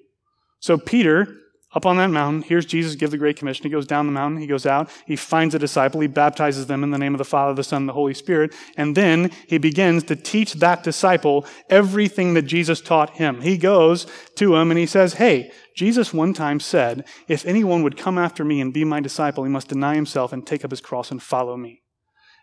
[0.61, 1.37] So Peter
[1.75, 3.65] up on that mountain, here's Jesus give the Great Commission.
[3.65, 6.85] He goes down the mountain, he goes out, he finds a disciple, he baptizes them
[6.85, 9.59] in the name of the Father, the Son, and the Holy Spirit, and then he
[9.59, 13.41] begins to teach that disciple everything that Jesus taught him.
[13.41, 14.07] He goes
[14.37, 18.45] to him and he says, Hey, Jesus one time said, If anyone would come after
[18.45, 21.23] me and be my disciple, he must deny himself and take up his cross and
[21.23, 21.83] follow me.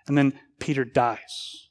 [0.08, 1.70] And then Peter dies.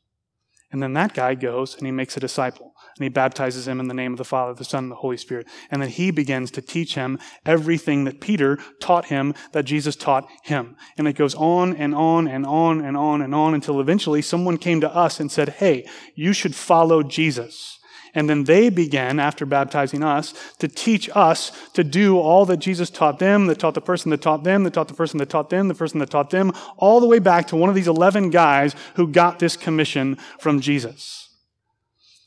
[0.73, 2.70] And then that guy goes and he makes a disciple
[3.01, 5.17] and he baptizes him in the name of the Father, the Son, and the Holy
[5.17, 5.47] Spirit.
[5.71, 10.29] And then he begins to teach him everything that Peter taught him that Jesus taught
[10.43, 10.77] him.
[10.99, 14.59] And it goes on and on and on and on and on until eventually someone
[14.59, 17.79] came to us and said, Hey, you should follow Jesus.
[18.15, 22.91] And then they began, after baptizing us, to teach us to do all that Jesus
[22.91, 25.49] taught them, that taught the person that taught them, that taught the person that taught
[25.49, 28.29] them, the person that taught them, all the way back to one of these 11
[28.29, 31.30] guys who got this commission from Jesus.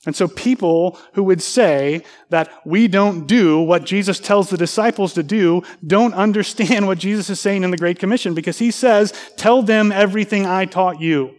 [0.05, 5.13] And so people who would say that we don't do what Jesus tells the disciples
[5.13, 9.13] to do don't understand what Jesus is saying in the Great Commission because he says,
[9.37, 11.35] tell them everything I taught you.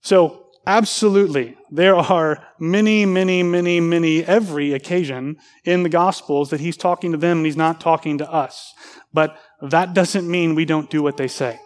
[0.00, 6.76] So absolutely, there are many, many, many, many, every occasion in the Gospels that he's
[6.76, 8.72] talking to them and he's not talking to us.
[9.12, 11.58] But that doesn't mean we don't do what they say.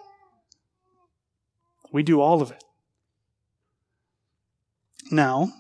[1.92, 2.62] We do all of it.
[5.10, 5.52] Now,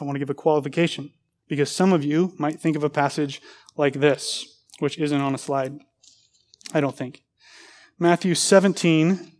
[0.00, 1.12] I want to give a qualification
[1.48, 3.40] because some of you might think of a passage
[3.76, 5.78] like this, which isn't on a slide.
[6.72, 7.22] I don't think.
[7.98, 9.32] Matthew 17,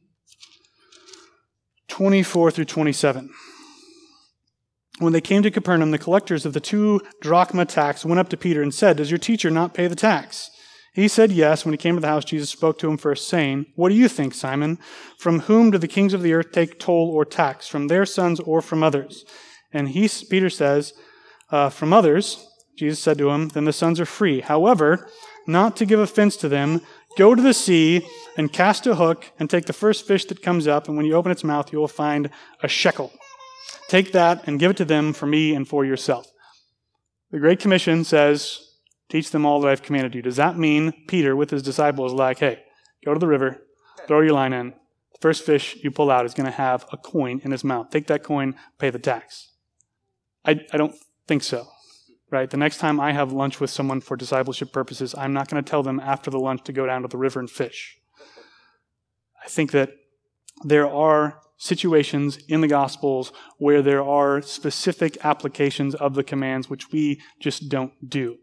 [1.88, 3.31] 24 through 27.
[5.01, 8.37] When they came to Capernaum, the collectors of the two drachma tax went up to
[8.37, 10.51] Peter and said, Does your teacher not pay the tax?
[10.95, 11.65] He said yes.
[11.65, 14.09] When he came to the house, Jesus spoke to him first, saying, What do you
[14.09, 14.79] think, Simon?
[15.19, 17.67] From whom do the kings of the earth take toll or tax?
[17.67, 19.25] From their sons or from others?
[19.73, 20.95] And he, Peter says,
[21.51, 22.47] uh, From others.
[22.77, 24.41] Jesus said to him, Then the sons are free.
[24.41, 25.09] However,
[25.49, 26.81] not to give offense to them,
[27.19, 30.67] go to the sea and cast a hook and take the first fish that comes
[30.67, 32.31] up, and when you open its mouth, you will find
[32.63, 33.13] a shekel.
[33.89, 36.27] Take that and give it to them for me and for yourself.
[37.31, 38.74] The Great Commission says,
[39.14, 40.22] Teach them all that I've commanded you.
[40.22, 42.64] Does that mean Peter with his disciples like, hey,
[43.05, 43.62] go to the river,
[44.09, 44.70] throw your line in.
[45.12, 47.90] The first fish you pull out is going to have a coin in his mouth.
[47.90, 49.53] Take that coin, pay the tax.
[50.44, 50.96] I, I don't
[51.29, 51.68] think so.
[52.29, 52.50] Right?
[52.50, 55.70] The next time I have lunch with someone for discipleship purposes, I'm not going to
[55.70, 57.96] tell them after the lunch to go down to the river and fish.
[59.44, 59.90] I think that
[60.64, 66.90] there are situations in the Gospels where there are specific applications of the commands which
[66.90, 68.38] we just don't do.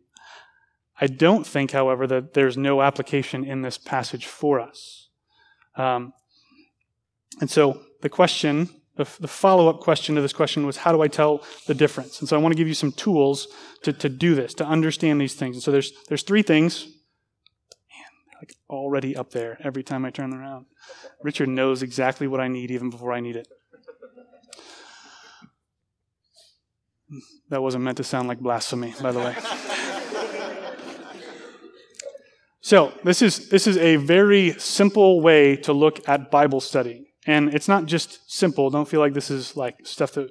[1.02, 5.10] I don't think, however, that there's no application in this passage for us.
[5.76, 6.14] Um,
[7.40, 11.08] and so the question, the, follow up question to this question was, how do I
[11.08, 12.20] tell the difference?
[12.20, 13.48] And so I want to give you some tools
[13.82, 15.56] to, to do this, to understand these things.
[15.56, 16.86] And so there's, there's three things.
[16.86, 20.68] Man, like already up there every time I turn around.
[21.24, 23.48] Richard knows exactly what I need even before I need it.
[27.50, 29.36] That wasn't meant to sound like blasphemy, by the way.
[32.62, 37.08] so, this is, this is a very simple way to look at Bible study.
[37.26, 38.70] And it's not just simple.
[38.70, 40.30] Don't feel like this is like stuff that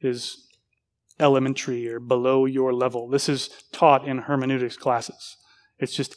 [0.00, 0.46] is
[1.18, 3.08] elementary or below your level.
[3.08, 5.36] This is taught in hermeneutics classes.
[5.78, 6.14] It's just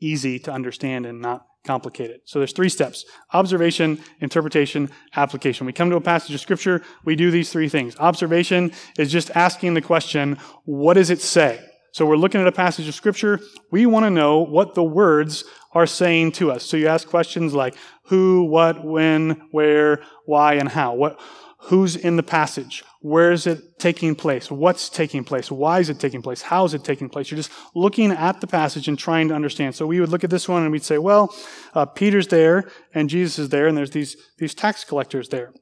[0.00, 2.20] easy to understand and not complicated.
[2.24, 5.66] So there's three steps observation, interpretation, application.
[5.66, 7.96] We come to a passage of scripture, we do these three things.
[7.98, 11.60] Observation is just asking the question, what does it say?
[11.92, 15.44] So we're looking at a passage of scripture, we want to know what the words
[15.72, 16.64] are saying to us.
[16.64, 17.74] So you ask questions like
[18.04, 20.94] who, what, when, where, why, and how.
[20.94, 21.20] What,
[21.64, 22.82] who's in the passage?
[23.00, 24.50] Where is it taking place?
[24.50, 25.50] What's taking place?
[25.50, 26.42] Why is it taking place?
[26.42, 27.30] How is it taking place?
[27.30, 29.74] You're just looking at the passage and trying to understand.
[29.74, 31.34] So we would look at this one and we'd say, well,
[31.74, 35.52] uh, Peter's there and Jesus is there and there's these, these tax collectors there.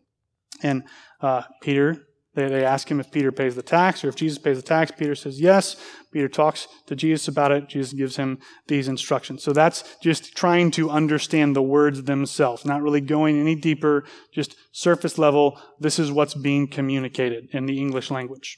[0.62, 0.85] And
[1.21, 2.08] uh, Peter
[2.38, 4.92] they, they ask him if Peter pays the tax or if Jesus pays the tax.
[4.92, 5.74] Peter says yes.
[6.12, 7.68] Peter talks to Jesus about it.
[7.68, 9.42] Jesus gives him these instructions.
[9.42, 14.55] So that's just trying to understand the words themselves, not really going any deeper, just
[14.70, 15.61] surface level.
[15.81, 18.57] This is what's being communicated in the English language.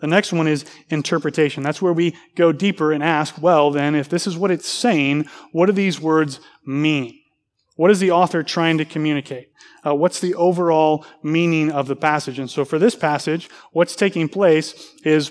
[0.00, 1.62] The next one is interpretation.
[1.62, 5.26] That's where we go deeper and ask, well, then, if this is what it's saying,
[5.52, 7.20] what do these words mean?
[7.80, 9.52] What is the author trying to communicate?
[9.86, 12.38] Uh, what's the overall meaning of the passage?
[12.38, 15.30] And so for this passage, what's taking place is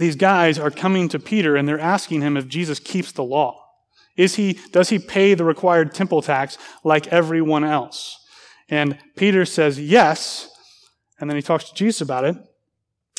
[0.00, 3.64] these guys are coming to Peter and they're asking him if Jesus keeps the law.
[4.16, 8.26] Is he, does he pay the required temple tax like everyone else?
[8.68, 10.50] And Peter says yes.
[11.20, 12.34] And then he talks to Jesus about it.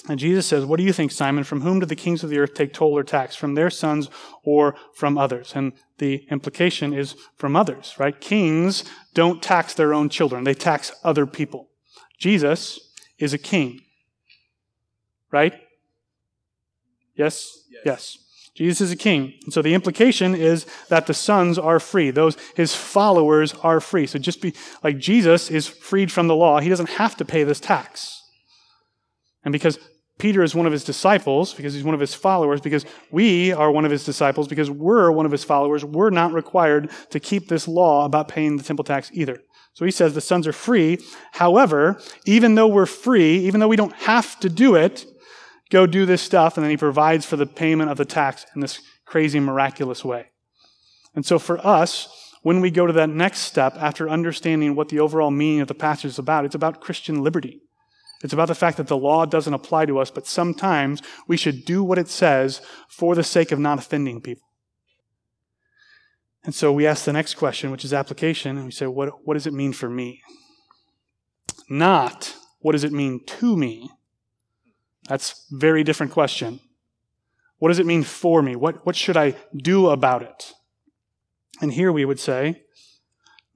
[0.07, 1.43] And Jesus says, What do you think, Simon?
[1.43, 3.35] From whom do the kings of the earth take toll or tax?
[3.35, 4.09] From their sons
[4.43, 5.53] or from others?
[5.55, 8.19] And the implication is from others, right?
[8.19, 11.67] Kings don't tax their own children, they tax other people.
[12.17, 12.79] Jesus
[13.17, 13.81] is a king,
[15.31, 15.53] right?
[17.15, 17.65] Yes?
[17.69, 17.81] Yes.
[17.85, 18.17] yes.
[18.55, 19.33] Jesus is a king.
[19.45, 22.11] And so the implication is that the sons are free.
[22.11, 24.05] Those, his followers are free.
[24.05, 26.59] So just be like Jesus is freed from the law.
[26.59, 28.18] He doesn't have to pay this tax.
[29.43, 29.79] And because
[30.17, 33.71] Peter is one of his disciples, because he's one of his followers, because we are
[33.71, 37.47] one of his disciples, because we're one of his followers, we're not required to keep
[37.47, 39.41] this law about paying the temple tax either.
[39.73, 40.99] So he says the sons are free.
[41.31, 45.05] However, even though we're free, even though we don't have to do it,
[45.69, 48.59] go do this stuff, and then he provides for the payment of the tax in
[48.59, 50.31] this crazy, miraculous way.
[51.15, 52.09] And so for us,
[52.41, 55.73] when we go to that next step after understanding what the overall meaning of the
[55.73, 57.61] passage is about, it's about Christian liberty.
[58.21, 61.63] It's about the fact that the law doesn't apply to us, but sometimes we should
[61.63, 64.47] do what it says for the sake of not offending people.
[66.43, 69.35] And so we ask the next question, which is application, and we say, what, what
[69.35, 70.21] does it mean for me?
[71.69, 73.89] Not, what does it mean to me?
[75.07, 76.59] That's a very different question.
[77.57, 78.55] What does it mean for me?
[78.55, 80.53] What, what should I do about it?
[81.61, 82.63] And here we would say,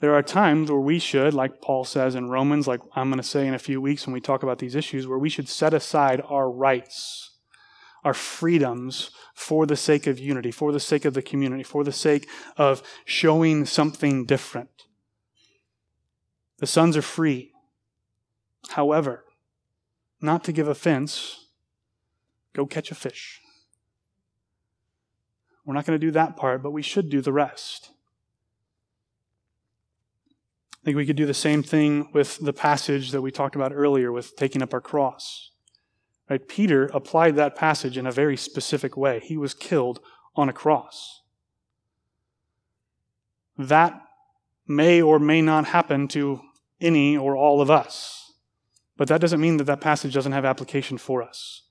[0.04, 3.24] there are times where we should, like Paul says in Romans, like I'm going to
[3.24, 5.74] say in a few weeks when we talk about these issues, where we should set
[5.74, 7.38] aside our rights,
[8.04, 11.94] our freedoms for the sake of unity, for the sake of the community, for the
[11.94, 14.84] sake of showing something different.
[16.58, 17.54] The sons are free.
[18.72, 19.24] However,
[20.20, 21.46] not to give offense,
[22.54, 23.40] go catch a fish.
[25.66, 27.93] We're not going to do that part, but we should do the rest.
[30.84, 33.72] I think we could do the same thing with the passage that we talked about
[33.74, 35.52] earlier with taking up our cross.
[36.30, 36.46] Right?
[36.46, 39.22] Peter applied that passage in a very specific way.
[39.22, 40.02] He was killed
[40.36, 41.22] on a cross.
[43.58, 44.02] That
[44.68, 46.42] may or may not happen to
[46.82, 48.34] any or all of us.
[48.98, 51.62] But that doesn't mean that that passage doesn't have application for us.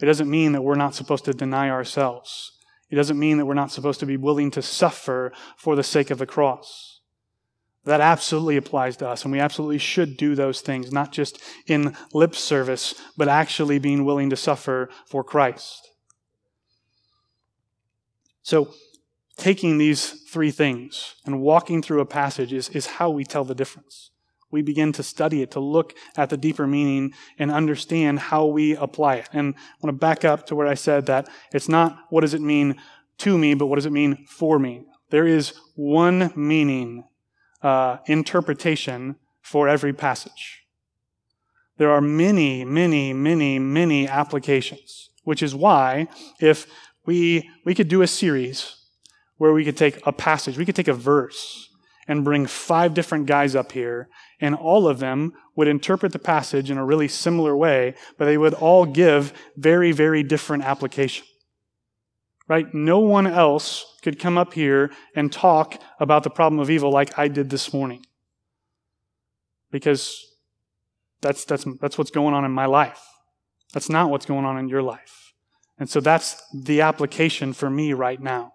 [0.00, 2.52] It doesn't mean that we're not supposed to deny ourselves.
[2.90, 6.10] It doesn't mean that we're not supposed to be willing to suffer for the sake
[6.10, 6.99] of the cross.
[7.84, 11.96] That absolutely applies to us, and we absolutely should do those things, not just in
[12.12, 15.88] lip service, but actually being willing to suffer for Christ.
[18.42, 18.74] So,
[19.38, 23.54] taking these three things and walking through a passage is, is how we tell the
[23.54, 24.10] difference.
[24.50, 28.76] We begin to study it, to look at the deeper meaning and understand how we
[28.76, 29.28] apply it.
[29.32, 32.34] And I want to back up to where I said that it's not what does
[32.34, 32.76] it mean
[33.18, 34.84] to me, but what does it mean for me.
[35.10, 37.04] There is one meaning
[37.62, 40.62] uh, interpretation for every passage.
[41.78, 46.08] There are many, many, many, many applications, which is why
[46.40, 46.66] if
[47.06, 48.76] we, we could do a series
[49.38, 51.70] where we could take a passage, we could take a verse,
[52.10, 54.08] and bring five different guys up here,
[54.40, 58.36] and all of them would interpret the passage in a really similar way, but they
[58.36, 61.24] would all give very, very different application.
[62.50, 62.74] Right?
[62.74, 67.16] No one else could come up here and talk about the problem of evil like
[67.16, 68.04] I did this morning.
[69.70, 70.26] Because
[71.20, 73.00] that's, that's, that's what's going on in my life.
[73.72, 75.32] That's not what's going on in your life.
[75.78, 78.54] And so that's the application for me right now.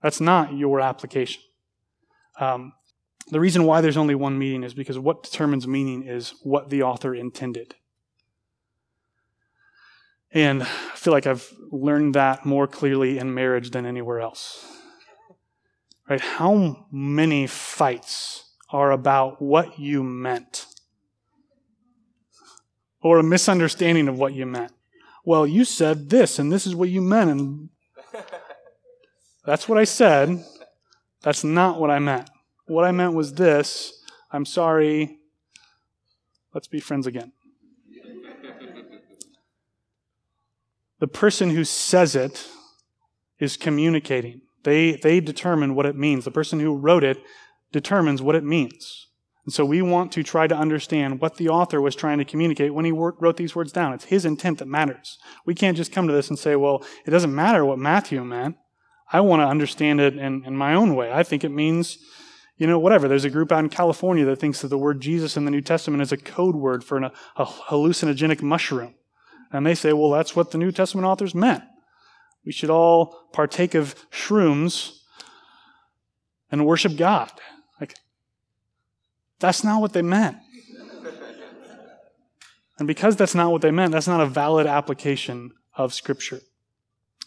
[0.00, 1.42] That's not your application.
[2.38, 2.74] Um,
[3.32, 6.84] the reason why there's only one meaning is because what determines meaning is what the
[6.84, 7.74] author intended.
[10.34, 14.66] And I feel like I've learned that more clearly in marriage than anywhere else.
[16.10, 16.20] Right?
[16.20, 20.66] How many fights are about what you meant?
[23.00, 24.72] Or a misunderstanding of what you meant.
[25.24, 27.68] Well, you said this, and this is what you meant, and
[29.46, 30.44] that's what I said.
[31.22, 32.28] That's not what I meant.
[32.66, 33.92] What I meant was this
[34.32, 35.20] I'm sorry.
[36.52, 37.32] Let's be friends again.
[41.00, 42.46] The person who says it
[43.38, 44.42] is communicating.
[44.62, 46.24] They, they determine what it means.
[46.24, 47.18] The person who wrote it
[47.72, 49.08] determines what it means.
[49.44, 52.72] And so we want to try to understand what the author was trying to communicate
[52.72, 53.92] when he wrote these words down.
[53.92, 55.18] It's his intent that matters.
[55.44, 58.56] We can't just come to this and say, well, it doesn't matter what Matthew meant.
[59.12, 61.12] I want to understand it in, in my own way.
[61.12, 61.98] I think it means
[62.56, 63.08] you know, whatever.
[63.08, 65.60] There's a group out in California that thinks that the word Jesus in the New
[65.60, 68.94] Testament is a code word for an, a hallucinogenic mushroom.
[69.54, 71.62] And they say, well, that's what the New Testament authors meant.
[72.44, 74.98] We should all partake of shrooms
[76.50, 77.30] and worship God.
[77.80, 77.94] Like,
[79.38, 80.38] that's not what they meant.
[82.80, 86.40] and because that's not what they meant, that's not a valid application of Scripture.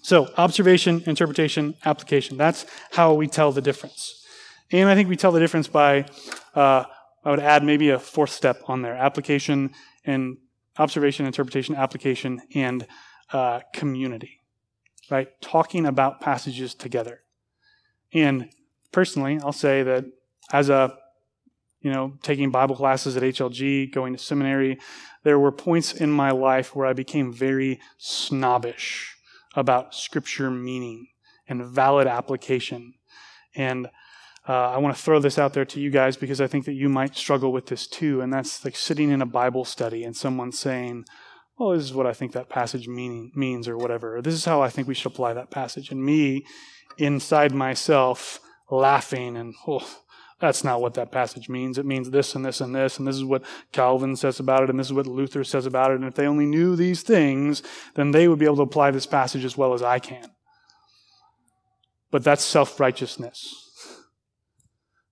[0.01, 2.35] So, observation, interpretation, application.
[2.35, 4.25] That's how we tell the difference.
[4.69, 6.05] And I think we tell the difference by,
[6.53, 6.83] uh,
[7.23, 9.71] I would add maybe a fourth step on there application
[10.03, 10.37] and
[10.77, 12.87] observation, interpretation, application, and
[13.33, 14.41] uh, community,
[15.09, 15.29] right?
[15.41, 17.21] Talking about passages together.
[18.13, 18.49] And
[18.91, 20.05] personally, I'll say that
[20.51, 20.97] as a,
[21.81, 24.79] you know, taking Bible classes at HLG, going to seminary,
[25.23, 29.15] there were points in my life where I became very snobbish
[29.55, 31.07] about scripture meaning
[31.47, 32.93] and valid application.
[33.55, 33.89] And
[34.47, 36.73] uh, I want to throw this out there to you guys because I think that
[36.73, 38.21] you might struggle with this too.
[38.21, 41.05] And that's like sitting in a Bible study and someone saying,
[41.57, 44.17] well, this is what I think that passage means or whatever.
[44.17, 45.91] Or, this is how I think we should apply that passage.
[45.91, 46.45] And me
[46.97, 48.39] inside myself
[48.71, 49.87] laughing and, oh,
[50.39, 51.77] that's not what that passage means.
[51.77, 54.69] It means this and this and this, and this is what Calvin says about it,
[54.69, 55.95] and this is what Luther says about it.
[55.95, 57.63] And if they only knew these things,
[57.95, 60.29] then they would be able to apply this passage as well as I can.
[62.11, 63.66] But that's self righteousness.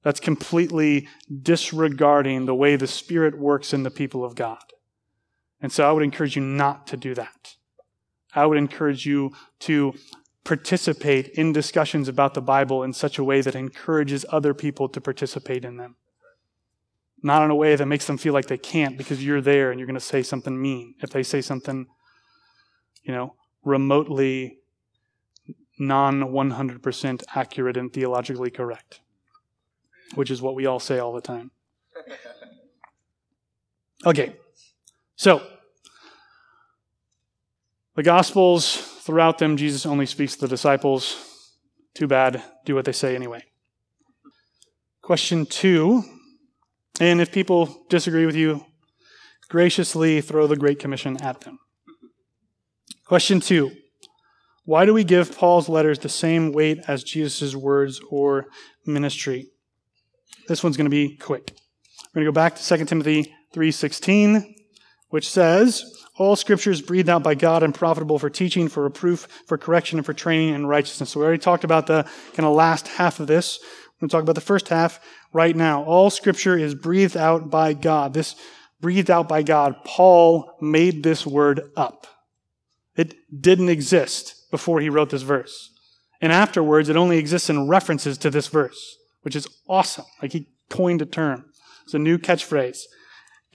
[0.05, 1.07] That's completely
[1.41, 4.61] disregarding the way the Spirit works in the people of God.
[5.59, 7.55] And so I would encourage you not to do that.
[8.35, 9.31] I would encourage you
[9.61, 9.95] to
[10.43, 15.01] participate in discussions about the Bible in such a way that encourages other people to
[15.01, 15.95] participate in them.
[17.23, 19.79] Not in a way that makes them feel like they can't because you're there and
[19.79, 20.93] you're going to say something mean.
[21.01, 21.87] If they say something,
[23.01, 23.33] you know,
[23.63, 24.59] remotely
[25.79, 29.01] non 100% accurate and theologically correct
[30.13, 31.51] which is what we all say all the time.
[34.05, 34.35] Okay,
[35.15, 35.41] so
[37.95, 41.53] the Gospels, throughout them, Jesus only speaks to the disciples.
[41.95, 43.43] Too bad, do what they say anyway.
[45.01, 46.03] Question two,
[46.99, 48.65] and if people disagree with you,
[49.49, 51.59] graciously throw the Great Commission at them.
[53.05, 53.71] Question two
[54.65, 58.47] Why do we give Paul's letters the same weight as Jesus' words or
[58.85, 59.51] ministry?
[60.47, 61.53] This one's going to be quick.
[62.13, 64.55] We're going to go back to 2 Timothy 3:16,
[65.09, 65.83] which says,
[66.17, 69.99] "All scripture is breathed out by God and profitable for teaching, for reproof, for correction,
[69.99, 73.19] and for training in righteousness." So we already talked about the kind of last half
[73.19, 73.59] of this.
[73.61, 74.99] We're going to talk about the first half
[75.33, 75.83] right now.
[75.83, 78.13] All scripture is breathed out by God.
[78.13, 78.35] This
[78.81, 82.07] breathed out by God, Paul made this word up.
[82.95, 85.71] It didn't exist before he wrote this verse.
[86.21, 90.05] And afterwards, it only exists in references to this verse which is awesome.
[90.21, 91.45] Like he coined a term.
[91.83, 92.83] It's a new catchphrase.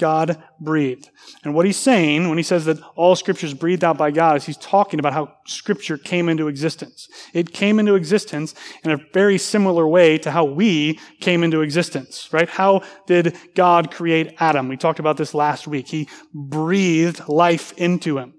[0.01, 1.11] God breathed.
[1.45, 4.37] And what he's saying when he says that all scripture is breathed out by God
[4.37, 7.09] is he's talking about how scripture came into existence.
[7.35, 12.31] It came into existence in a very similar way to how we came into existence,
[12.33, 12.49] right?
[12.49, 14.69] How did God create Adam?
[14.69, 15.87] We talked about this last week.
[15.87, 18.35] He breathed life into him.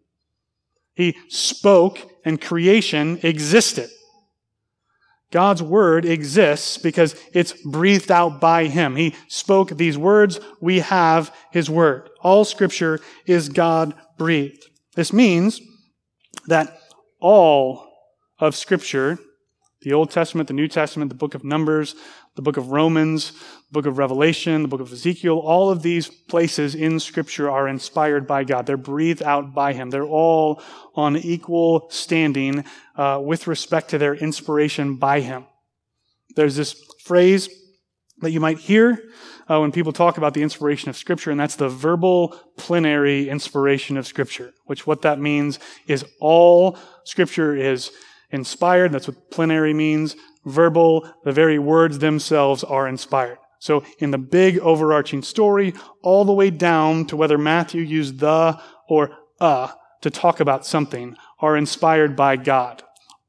[0.95, 3.89] He spoke and creation existed.
[5.31, 8.95] God's word exists because it's breathed out by him.
[8.95, 10.39] He spoke these words.
[10.59, 12.09] We have his word.
[12.21, 14.65] All scripture is God breathed.
[14.95, 15.61] This means
[16.47, 16.77] that
[17.19, 17.87] all
[18.39, 19.19] of scripture,
[19.81, 21.95] the Old Testament, the New Testament, the book of Numbers,
[22.35, 23.31] the book of Romans,
[23.71, 28.27] book of Revelation, the book of Ezekiel, all of these places in Scripture are inspired
[28.27, 28.65] by God.
[28.65, 29.89] They're breathed out by Him.
[29.89, 30.61] They're all
[30.95, 32.65] on equal standing
[32.95, 35.45] uh, with respect to their inspiration by Him.
[36.35, 37.49] There's this phrase
[38.19, 39.01] that you might hear
[39.49, 43.97] uh, when people talk about the inspiration of Scripture, and that's the verbal plenary inspiration
[43.97, 47.91] of Scripture, which what that means is all Scripture is
[48.31, 48.91] inspired.
[48.91, 50.15] That's what plenary means
[50.45, 53.37] verbal, the very words themselves are inspired.
[53.61, 58.59] So in the big overarching story, all the way down to whether Matthew used the
[58.89, 59.69] or a
[60.01, 62.81] to talk about something, are inspired by God.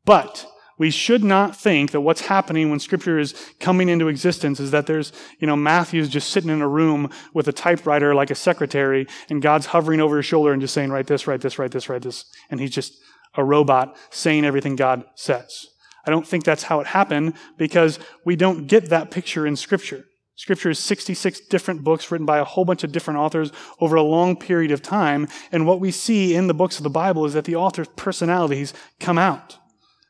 [0.07, 0.47] But
[0.79, 4.87] we should not think that what's happening when scripture is coming into existence is that
[4.87, 9.07] there's, you know, Matthew's just sitting in a room with a typewriter like a secretary
[9.29, 11.91] and God's hovering over his shoulder and just saying, write this, write this, write this,
[11.91, 12.25] write this.
[12.51, 12.95] And he's just
[13.35, 15.67] a robot saying everything God says.
[16.07, 20.07] I don't think that's how it happened because we don't get that picture in Scripture.
[20.43, 24.03] Scripture is 66 different books written by a whole bunch of different authors over a
[24.03, 25.29] long period of time.
[25.53, 28.75] And what we see in the books of the Bible is that the author's personalities
[28.99, 29.57] come out.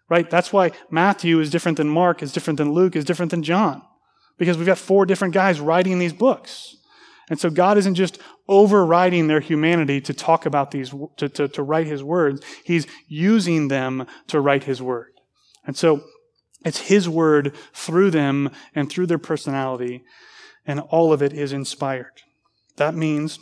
[0.09, 0.31] Right?
[0.31, 3.83] That's why Matthew is different than Mark, is different than Luke, is different than John.
[4.39, 6.79] Because we've got four different guys writing these books.
[7.29, 8.19] And so God isn't just
[8.49, 12.41] overriding their humanity to talk about these, to, to, to write his words.
[12.65, 15.13] He's using them to write his word.
[15.67, 16.05] And so
[16.65, 20.05] it's His word through them and through their personality,
[20.67, 22.23] and all of it is inspired.
[22.77, 23.39] That means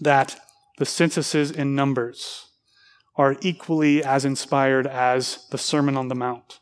[0.00, 0.38] that
[0.78, 2.48] the censuses in Numbers
[3.16, 6.60] are equally as inspired as the Sermon on the Mount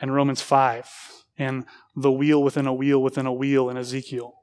[0.00, 0.88] and Romans 5
[1.36, 1.64] and
[1.96, 4.34] the wheel within a wheel within a wheel in Ezekiel.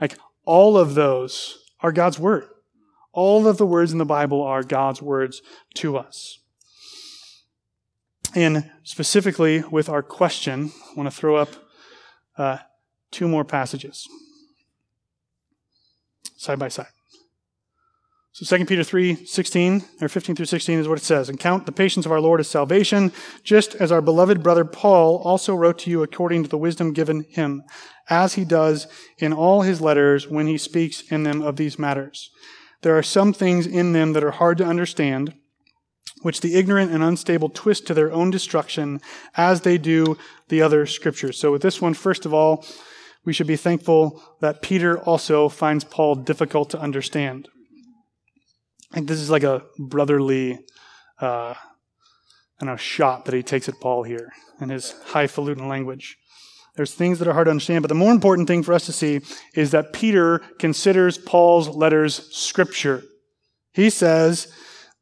[0.00, 2.48] Like all of those are God's word.
[3.12, 5.42] All of the words in the Bible are God's words
[5.74, 6.39] to us.
[8.34, 11.50] And specifically with our question, I want to throw up
[12.38, 12.58] uh,
[13.10, 14.08] two more passages
[16.36, 16.86] side by side.
[18.32, 21.28] So 2 Peter 3, 16, or 15 through 16 is what it says.
[21.28, 23.12] And count the patience of our Lord as salvation,
[23.42, 27.24] just as our beloved brother Paul also wrote to you according to the wisdom given
[27.28, 27.62] him,
[28.08, 28.86] as he does
[29.18, 32.30] in all his letters when he speaks in them of these matters.
[32.82, 35.34] There are some things in them that are hard to understand,
[36.22, 39.00] which the ignorant and unstable twist to their own destruction
[39.36, 40.16] as they do
[40.48, 41.38] the other scriptures.
[41.38, 42.64] So with this one, first of all,
[43.24, 47.48] we should be thankful that Peter also finds Paul difficult to understand.
[48.92, 50.58] I think this is like a brotherly,
[51.20, 51.54] uh,
[52.60, 56.16] I know, shot that he takes at Paul here in his highfalutin language.
[56.76, 58.92] There's things that are hard to understand, but the more important thing for us to
[58.92, 59.20] see
[59.54, 63.02] is that Peter considers Paul's letters scripture.
[63.72, 64.52] He says,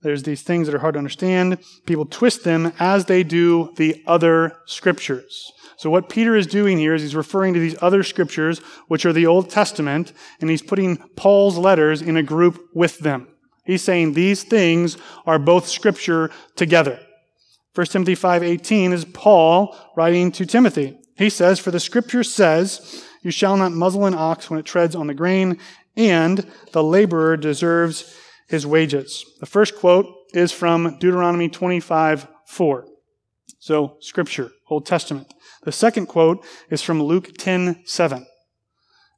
[0.03, 1.59] there's these things that are hard to understand.
[1.87, 5.53] People twist them as they do the other scriptures.
[5.77, 9.13] So what Peter is doing here is he's referring to these other scriptures, which are
[9.13, 13.29] the Old Testament, and he's putting Paul's letters in a group with them.
[13.65, 14.97] He's saying these things
[15.27, 16.99] are both scripture together.
[17.75, 20.99] 1 Timothy 5:18 is Paul writing to Timothy.
[21.17, 24.95] He says, "For the scripture says, you shall not muzzle an ox when it treads
[24.95, 25.59] on the grain,
[25.97, 28.15] and the laborer deserves
[28.49, 29.25] his wages.
[29.41, 32.87] The first quote is from Deuteronomy 25 4.
[33.59, 35.35] So, scripture, Old Testament.
[35.65, 38.27] The second quote is from Luke 10 7.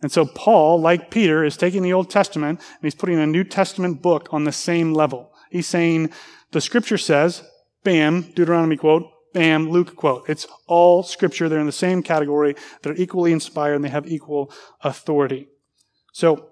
[0.02, 3.44] And so, Paul, like Peter, is taking the Old Testament and he's putting a New
[3.44, 5.32] Testament book on the same level.
[5.50, 6.10] He's saying,
[6.52, 7.42] the scripture says,
[7.84, 9.04] bam, Deuteronomy quote,
[9.34, 10.28] bam, Luke quote.
[10.28, 11.48] It's all scripture.
[11.48, 12.54] They're in the same category.
[12.82, 14.52] They're equally inspired and they have equal
[14.82, 15.48] authority.
[16.12, 16.49] So,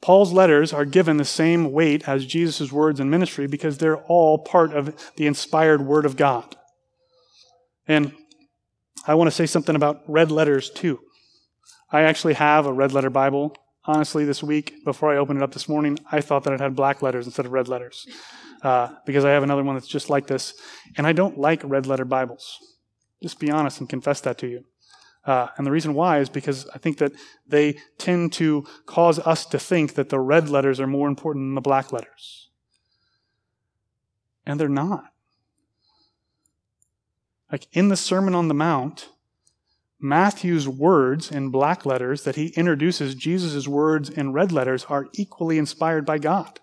[0.00, 4.38] Paul's letters are given the same weight as Jesus' words in ministry because they're all
[4.38, 6.56] part of the inspired Word of God.
[7.86, 8.12] And
[9.06, 11.00] I want to say something about red letters too.
[11.90, 13.56] I actually have a red letter Bible.
[13.84, 16.76] Honestly, this week, before I opened it up this morning, I thought that it had
[16.76, 18.06] black letters instead of red letters
[18.62, 20.54] uh, because I have another one that's just like this.
[20.96, 22.58] And I don't like red letter Bibles.
[23.22, 24.64] Just be honest and confess that to you.
[25.28, 27.12] Uh, and the reason why is because I think that
[27.46, 31.54] they tend to cause us to think that the red letters are more important than
[31.54, 32.48] the black letters.
[34.46, 35.12] And they're not.
[37.52, 39.10] Like in the Sermon on the Mount,
[40.00, 45.58] Matthew's words in black letters that he introduces Jesus' words in red letters are equally
[45.58, 46.58] inspired by God.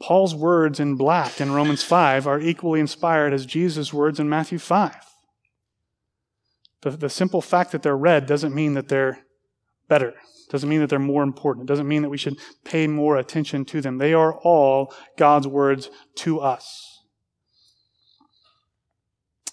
[0.00, 4.58] Paul's words in black in Romans 5 are equally inspired as Jesus' words in Matthew
[4.58, 4.96] 5.
[6.82, 9.20] The, the simple fact that they're red doesn't mean that they're
[9.88, 10.14] better.
[10.48, 11.64] Doesn't mean that they're more important.
[11.64, 13.98] It doesn't mean that we should pay more attention to them.
[13.98, 17.02] They are all God's words to us.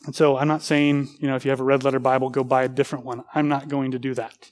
[0.05, 2.45] And so I'm not saying, you know, if you have a red letter Bible, go
[2.45, 3.25] buy a different one.
[3.35, 4.51] I'm not going to do that.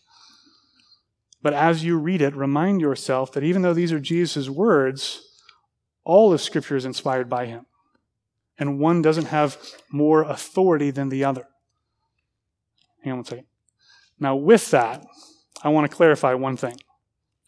[1.42, 5.25] But as you read it, remind yourself that even though these are Jesus' words,
[6.06, 7.66] all of Scripture is inspired by him.
[8.58, 9.58] And one doesn't have
[9.92, 11.48] more authority than the other.
[13.04, 13.46] Hang on one second.
[14.18, 15.06] Now, with that,
[15.62, 16.78] I want to clarify one thing.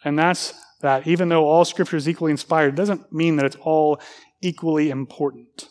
[0.04, 4.00] And that's that even though all Scripture is equally inspired, doesn't mean that it's all
[4.42, 5.70] equally important.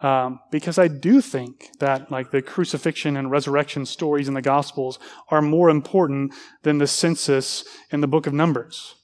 [0.00, 4.98] Um, because I do think that like the crucifixion and resurrection stories in the Gospels
[5.30, 8.96] are more important than the census in the book of Numbers.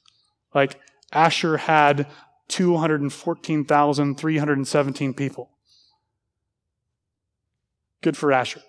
[0.53, 0.79] Like
[1.11, 2.07] Asher had
[2.51, 5.49] 214,317 people.
[8.01, 8.61] Good for Asher.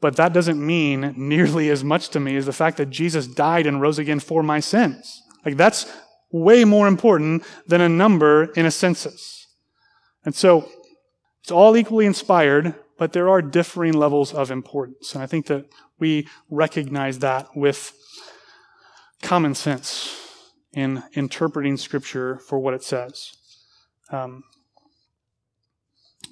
[0.00, 3.66] But that doesn't mean nearly as much to me as the fact that Jesus died
[3.66, 5.22] and rose again for my sins.
[5.46, 5.90] Like that's
[6.30, 9.46] way more important than a number in a census.
[10.24, 10.68] And so
[11.40, 15.14] it's all equally inspired, but there are differing levels of importance.
[15.14, 15.66] And I think that
[15.98, 17.92] we recognize that with
[19.22, 20.23] common sense
[20.74, 23.32] in interpreting Scripture for what it says.
[24.10, 24.44] Um,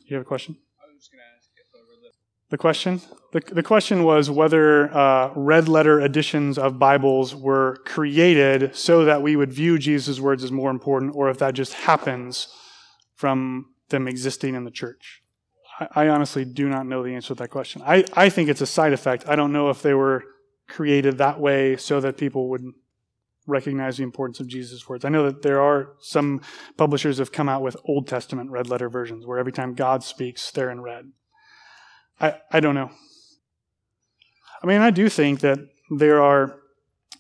[0.05, 0.57] you have a question?
[2.51, 3.01] The question?
[3.33, 9.23] The, the question was whether uh, red letter editions of Bibles were created so that
[9.23, 12.49] we would view Jesus' words as more important, or if that just happens
[13.15, 15.23] from them existing in the church?
[15.81, 17.81] I, I honestly do not know the answer to that question.
[17.87, 19.25] I, I think it's a side effect.
[19.27, 20.23] I don't know if they were
[20.69, 22.65] created that way so that people would
[23.47, 25.05] recognize the importance of Jesus' words.
[25.05, 26.41] I know that there are some
[26.77, 30.51] publishers have come out with Old Testament red letter versions where every time God speaks,
[30.51, 31.11] they're in red.
[32.21, 32.91] I, I don't know.
[34.63, 35.59] I mean, I do think that
[35.91, 36.61] there are,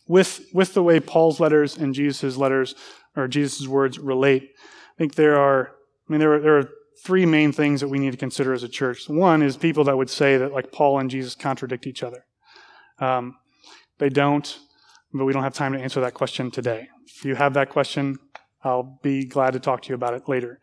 [0.06, 2.74] with, with the way Paul's letters and Jesus' letters
[3.16, 4.50] or Jesus' words relate,
[4.94, 5.72] I think there are
[6.08, 6.68] I mean, there are, there are
[7.04, 9.08] three main things that we need to consider as a church.
[9.08, 12.26] One is people that would say that like Paul and Jesus contradict each other.
[12.98, 13.36] Um,
[13.98, 14.58] they don't,
[15.12, 16.88] but we don't have time to answer that question today.
[17.06, 18.18] If you have that question,
[18.64, 20.60] I'll be glad to talk to you about it later.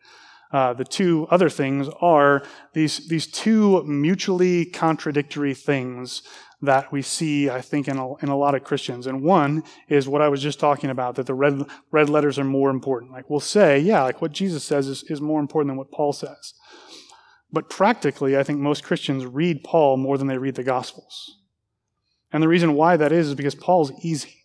[0.52, 2.42] Uh, the two other things are
[2.72, 6.22] these, these two mutually contradictory things
[6.62, 9.06] that we see, I think, in a, in a lot of Christians.
[9.06, 12.44] And one is what I was just talking about, that the red, red letters are
[12.44, 13.12] more important.
[13.12, 16.12] Like we'll say, yeah, like what Jesus says is, is more important than what Paul
[16.12, 16.54] says.
[17.52, 21.38] But practically, I think most Christians read Paul more than they read the Gospels.
[22.32, 24.39] And the reason why that is, is because Paul's easy.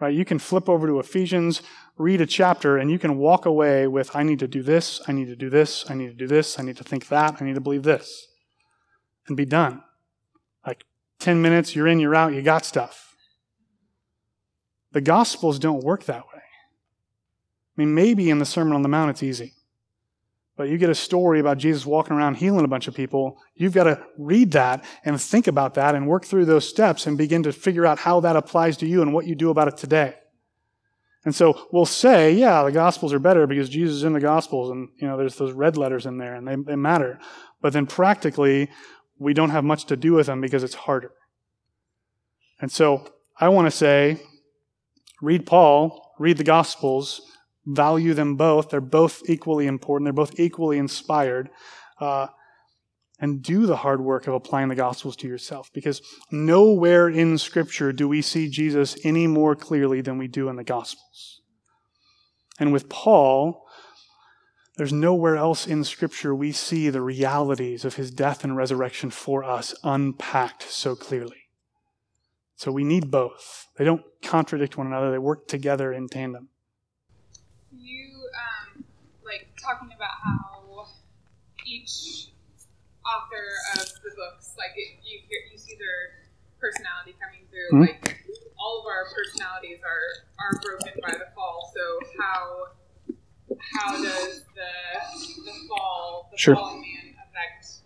[0.00, 0.14] Right?
[0.14, 1.62] You can flip over to Ephesians,
[1.96, 5.12] read a chapter, and you can walk away with, I need to do this, I
[5.12, 7.44] need to do this, I need to do this, I need to think that, I
[7.44, 8.26] need to believe this,
[9.28, 9.82] and be done.
[10.66, 10.84] Like
[11.20, 13.14] 10 minutes, you're in, you're out, you got stuff.
[14.92, 16.42] The Gospels don't work that way.
[17.76, 19.54] I mean, maybe in the Sermon on the Mount it's easy.
[20.56, 23.38] But you get a story about Jesus walking around healing a bunch of people.
[23.56, 27.18] You've got to read that and think about that and work through those steps and
[27.18, 29.76] begin to figure out how that applies to you and what you do about it
[29.76, 30.14] today.
[31.24, 34.70] And so we'll say, yeah, the Gospels are better because Jesus is in the Gospels
[34.70, 37.18] and, you know, there's those red letters in there and they, they matter.
[37.60, 38.70] But then practically,
[39.18, 41.12] we don't have much to do with them because it's harder.
[42.60, 43.08] And so
[43.40, 44.20] I want to say,
[45.22, 47.22] read Paul, read the Gospels,
[47.66, 48.70] value them both.
[48.70, 51.50] They're both equally important, they're both equally inspired.
[51.98, 52.28] Uh,
[53.20, 57.92] and do the hard work of applying the Gospels to yourself because nowhere in Scripture
[57.92, 61.40] do we see Jesus any more clearly than we do in the Gospels.
[62.58, 63.66] And with Paul,
[64.76, 69.44] there's nowhere else in Scripture we see the realities of his death and resurrection for
[69.44, 71.48] us unpacked so clearly.
[72.56, 73.68] So we need both.
[73.76, 76.48] They don't contradict one another, they work together in tandem.
[77.78, 78.84] You, um,
[79.24, 80.86] like, talking about how
[81.66, 82.30] each
[83.04, 83.46] author
[83.80, 86.28] of the books, like, it, you, hear, you see their
[86.60, 87.78] personality coming through.
[87.78, 88.04] Mm-hmm.
[88.04, 88.24] Like,
[88.58, 91.72] all of our personalities are, are broken by the fall.
[91.74, 91.82] So,
[92.18, 92.74] how
[93.72, 94.72] how does the
[95.44, 96.54] the fall, the sure.
[96.54, 97.80] fallen man affect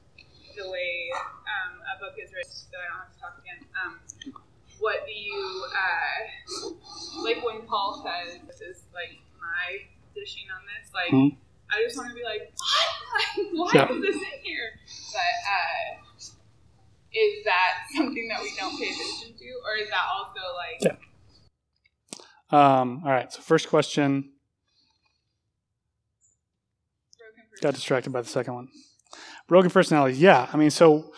[0.56, 2.50] the way um, a book is written?
[2.50, 3.60] So I don't have to talk again.
[3.74, 3.98] Um,
[4.78, 9.18] what do you uh, like when Paul says, "This is like
[9.48, 10.92] my dishing on this"?
[10.92, 11.36] Like, mm-hmm.
[11.72, 13.72] I just want to be like, "What?
[13.72, 13.92] Why yeah.
[13.92, 14.68] is this in here?"
[15.12, 15.98] But uh,
[17.12, 20.78] is that something that we don't pay attention to, or is that also like?
[20.82, 20.96] Yeah.
[22.50, 24.32] Um, all right, so first question.
[27.60, 28.68] Got distracted by the second one.
[29.48, 30.16] Broken personality.
[30.16, 31.12] Yeah, I mean, so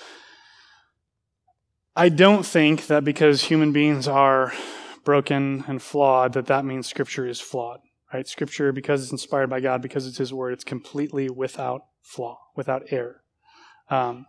[1.95, 4.53] I don't think that because human beings are
[5.05, 7.81] broken and flawed, that that means Scripture is flawed.
[8.13, 8.27] Right?
[8.27, 12.85] Scripture, because it's inspired by God, because it's His Word, it's completely without flaw, without
[12.91, 13.23] error.
[13.89, 14.27] Um,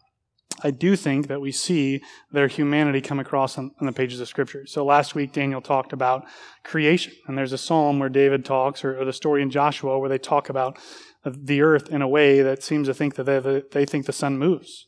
[0.64, 2.02] I do think that we see
[2.32, 4.66] their humanity come across on, on, the pages of Scripture.
[4.68, 6.26] So last week, Daniel talked about
[6.64, 10.10] creation, and there's a psalm where David talks, or, or the story in Joshua where
[10.10, 10.78] they talk about
[11.26, 14.38] the earth in a way that seems to think that they, they think the sun
[14.38, 14.88] moves.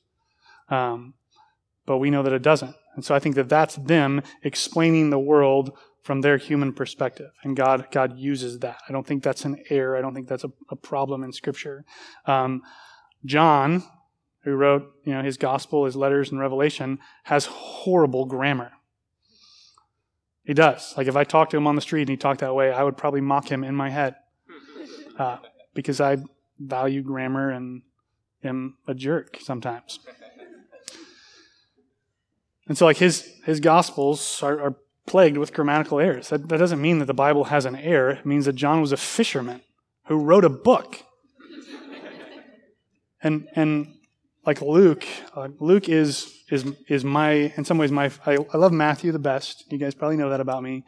[0.69, 1.13] Um,
[1.85, 2.75] but we know that it doesn't.
[2.95, 7.31] And so I think that that's them explaining the world from their human perspective.
[7.43, 8.77] And God, God uses that.
[8.87, 9.97] I don't think that's an error.
[9.97, 11.85] I don't think that's a, a problem in Scripture.
[12.25, 12.61] Um,
[13.25, 13.83] John,
[14.43, 18.73] who wrote you know his gospel, his letters, and Revelation, has horrible grammar.
[20.43, 20.93] He does.
[20.97, 22.83] Like if I talked to him on the street and he talked that way, I
[22.83, 24.15] would probably mock him in my head
[25.17, 25.37] uh,
[25.73, 26.17] because I
[26.59, 27.81] value grammar and
[28.43, 29.99] am a jerk sometimes.
[32.67, 34.75] And so, like his his gospels are, are
[35.05, 36.29] plagued with grammatical errors.
[36.29, 38.11] That, that doesn't mean that the Bible has an error.
[38.11, 39.61] It means that John was a fisherman
[40.05, 41.03] who wrote a book.
[43.21, 43.95] and and
[44.45, 48.71] like Luke, uh, Luke is is is my in some ways my I, I, love
[48.71, 49.65] Matthew the best.
[49.71, 50.83] You guys probably know that about me.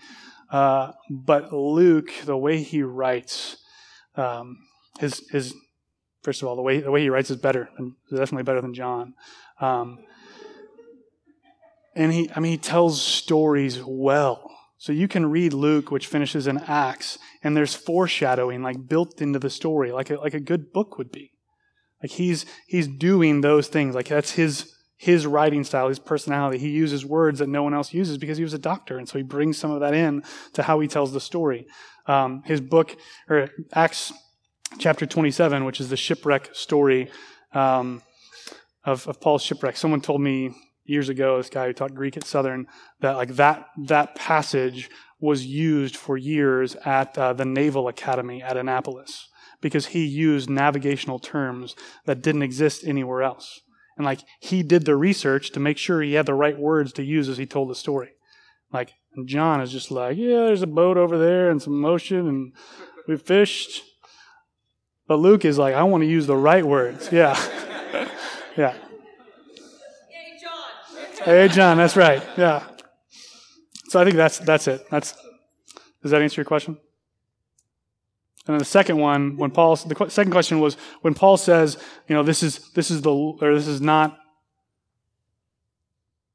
[0.52, 3.58] Uh, but Luke, the way he writes,
[4.16, 4.58] um,
[5.00, 5.54] his his
[6.22, 8.74] first of all the way the way he writes is better, and definitely better than
[8.74, 9.14] John.
[9.62, 10.00] Um,
[11.96, 14.52] and he I mean he tells stories well.
[14.78, 19.40] So you can read Luke, which finishes in Acts, and there's foreshadowing like built into
[19.40, 21.32] the story, like a, like a good book would be.
[22.04, 23.96] Like he's he's doing those things.
[23.96, 26.58] Like that's his his writing style, his personality.
[26.58, 29.18] He uses words that no one else uses because he was a doctor, and so
[29.18, 30.24] he brings some of that in
[30.54, 31.66] to how he tells the story.
[32.06, 32.96] Um, his book,
[33.30, 34.14] or Acts
[34.78, 37.10] chapter 27, which is the shipwreck story
[37.54, 38.02] um,
[38.84, 39.78] of, of Paul's shipwreck.
[39.78, 40.52] Someone told me
[40.86, 42.68] years ago, this guy who taught Greek at Southern,
[43.02, 48.58] that like that that passage was used for years at uh, the Naval Academy at
[48.58, 49.30] Annapolis
[49.62, 51.76] because he used navigational terms
[52.06, 53.62] that didn't exist anywhere else.
[53.98, 57.04] And like he did the research to make sure he had the right words to
[57.04, 58.12] use as he told the story.
[58.72, 58.94] Like
[59.26, 62.54] John is just like, yeah, there's a boat over there and some motion and
[63.08, 63.82] we fished.
[65.08, 67.12] But Luke is like, I want to use the right words.
[67.12, 67.40] Yeah.
[68.58, 68.76] yeah.
[71.26, 71.78] Hey John.
[71.78, 72.22] That's right.
[72.38, 72.64] Yeah.
[73.88, 74.86] So I think that's that's it.
[74.92, 75.16] That's
[76.04, 76.78] does that answer your question?
[78.46, 82.14] And then the second one, when Paul, the second question was when Paul says, you
[82.14, 84.20] know, this is this is the or this is not.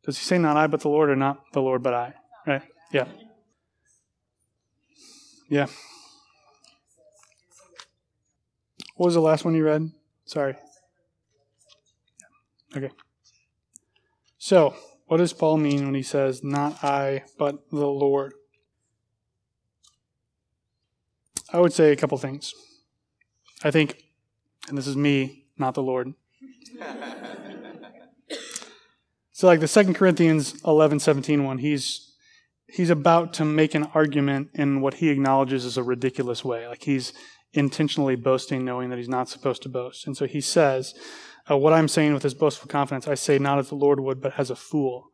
[0.05, 2.15] Does he say not I but the Lord or not the Lord but I?
[2.45, 2.63] Right?
[2.93, 3.07] Yeah.
[5.49, 5.67] Yeah.
[8.97, 9.89] What was the last one you read?
[10.25, 10.57] Sorry.
[12.77, 12.91] Okay.
[14.43, 14.75] So,
[15.07, 18.33] what does Paul mean when he says, not I, but the Lord?
[21.53, 22.55] I would say a couple things.
[23.63, 24.03] I think,
[24.67, 26.15] and this is me, not the Lord.
[29.33, 32.15] so, like the Second Corinthians 11 17 one, he's,
[32.67, 36.67] he's about to make an argument in what he acknowledges is a ridiculous way.
[36.67, 37.13] Like he's
[37.53, 40.07] intentionally boasting, knowing that he's not supposed to boast.
[40.07, 40.95] And so he says,
[41.51, 44.21] uh, What I'm saying with this boastful confidence, I say not as the Lord would,
[44.21, 45.11] but as a fool.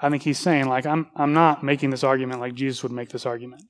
[0.00, 3.10] I think he's saying, like, I'm, I'm not making this argument like Jesus would make
[3.10, 3.62] this argument.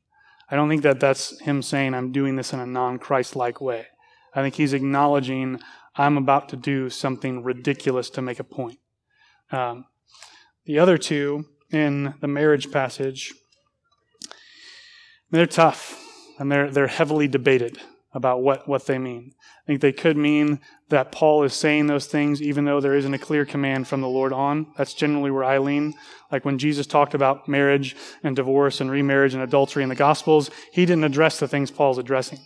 [0.50, 3.60] I don't think that that's him saying, I'm doing this in a non Christ like
[3.60, 3.86] way.
[4.34, 5.60] I think he's acknowledging,
[5.96, 8.78] I'm about to do something ridiculous to make a point.
[9.50, 9.86] Um,
[10.64, 13.32] the other two in the marriage passage,
[15.30, 16.00] they're tough
[16.38, 17.80] and they're, they're heavily debated
[18.12, 19.32] about what, what they mean.
[19.64, 23.14] I think they could mean that Paul is saying those things even though there isn't
[23.14, 24.66] a clear command from the Lord on.
[24.76, 25.94] That's generally where I lean.
[26.32, 30.50] Like when Jesus talked about marriage and divorce and remarriage and adultery in the Gospels,
[30.72, 32.40] he didn't address the things Paul's addressing.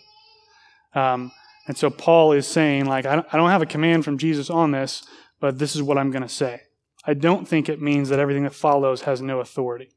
[0.93, 1.31] Um,
[1.67, 4.71] and so Paul is saying, like, I I don't have a command from Jesus on
[4.71, 5.03] this,
[5.39, 6.61] but this is what I'm going to say.
[7.05, 9.89] I don't think it means that everything that follows has no authority.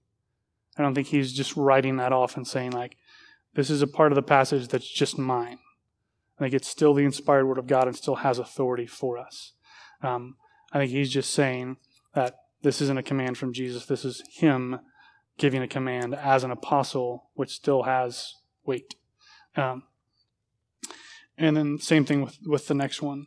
[0.76, 2.96] I don't think he's just writing that off and saying, like,
[3.54, 5.58] this is a part of the passage that's just mine.
[6.38, 9.52] I think it's still the inspired word of God and still has authority for us.
[10.02, 10.36] Um,
[10.72, 11.78] I think he's just saying
[12.14, 13.86] that this isn't a command from Jesus.
[13.86, 14.80] This is him
[15.38, 18.34] giving a command as an apostle, which still has
[18.64, 18.94] weight.
[19.56, 19.84] Um,
[21.36, 23.26] and then same thing with, with the next one.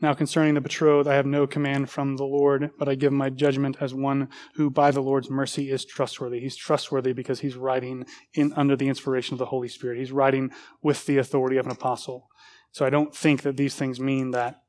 [0.00, 3.30] Now concerning the betrothed, I have no command from the Lord, but I give my
[3.30, 6.40] judgment as one who by the Lord's mercy is trustworthy.
[6.40, 9.98] He's trustworthy because he's writing in under the inspiration of the Holy Spirit.
[9.98, 10.50] He's writing
[10.82, 12.28] with the authority of an apostle.
[12.72, 14.62] So I don't think that these things mean that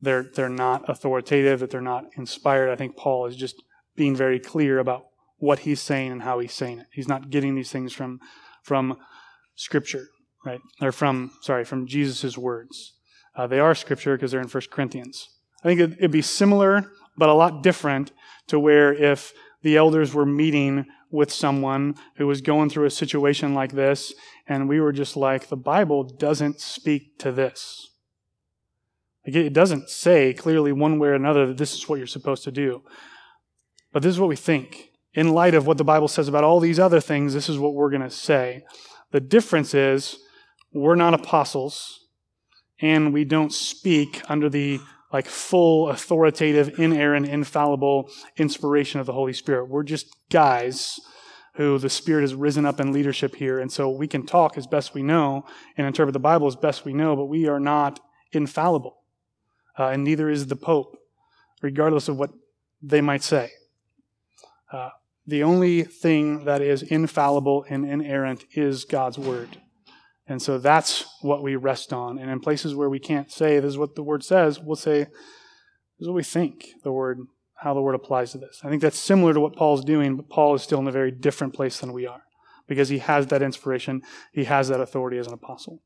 [0.00, 2.70] they're they're not authoritative, that they're not inspired.
[2.70, 3.56] I think Paul is just
[3.96, 5.06] being very clear about
[5.38, 6.86] what he's saying and how he's saying it.
[6.92, 8.20] He's not getting these things from
[8.62, 8.96] from
[9.56, 10.06] scripture,
[10.46, 10.60] right?
[10.80, 12.94] Or from sorry, from Jesus' words.
[13.38, 15.28] Uh, they are scripture because they're in 1 Corinthians.
[15.62, 18.10] I think it'd be similar, but a lot different
[18.48, 19.32] to where if
[19.62, 24.12] the elders were meeting with someone who was going through a situation like this,
[24.48, 27.88] and we were just like, the Bible doesn't speak to this.
[29.24, 32.42] Like it doesn't say clearly one way or another that this is what you're supposed
[32.44, 32.82] to do.
[33.92, 34.90] But this is what we think.
[35.14, 37.74] In light of what the Bible says about all these other things, this is what
[37.74, 38.64] we're going to say.
[39.12, 40.18] The difference is
[40.72, 42.07] we're not apostles
[42.80, 44.80] and we don't speak under the
[45.12, 49.68] like full authoritative inerrant infallible inspiration of the holy spirit.
[49.68, 51.00] We're just guys
[51.54, 54.66] who the spirit has risen up in leadership here and so we can talk as
[54.66, 55.44] best we know
[55.76, 57.98] and interpret the bible as best we know but we are not
[58.30, 58.98] infallible
[59.76, 60.96] uh, and neither is the pope
[61.60, 62.30] regardless of what
[62.80, 63.50] they might say.
[64.72, 64.90] Uh,
[65.26, 69.60] the only thing that is infallible and inerrant is god's word
[70.28, 72.18] and so that's what we rest on.
[72.18, 75.04] And in places where we can't say this is what the word says, we'll say
[75.04, 75.08] this
[76.00, 77.20] is what we think the word,
[77.54, 78.60] how the word applies to this.
[78.62, 81.10] I think that's similar to what Paul's doing, but Paul is still in a very
[81.10, 82.22] different place than we are
[82.66, 85.80] because he has that inspiration, he has that authority as an apostle.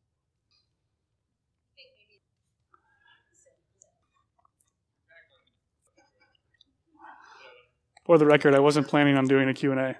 [8.04, 9.96] For the record, I wasn't planning on doing a Q&A.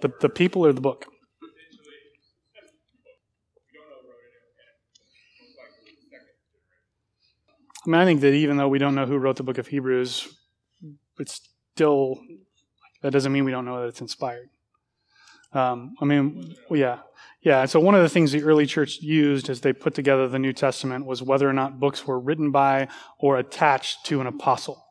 [0.00, 1.06] The, the people or the book?
[7.86, 9.66] I mean, I think that even though we don't know who wrote the book of
[9.66, 10.28] Hebrews,
[11.18, 11.40] it's
[11.74, 12.20] still,
[13.02, 14.50] that doesn't mean we don't know that it's inspired.
[15.52, 16.98] Um, I mean, yeah.
[17.42, 20.38] Yeah, so one of the things the early church used as they put together the
[20.38, 22.88] New Testament was whether or not books were written by
[23.18, 24.84] or attached to an apostle.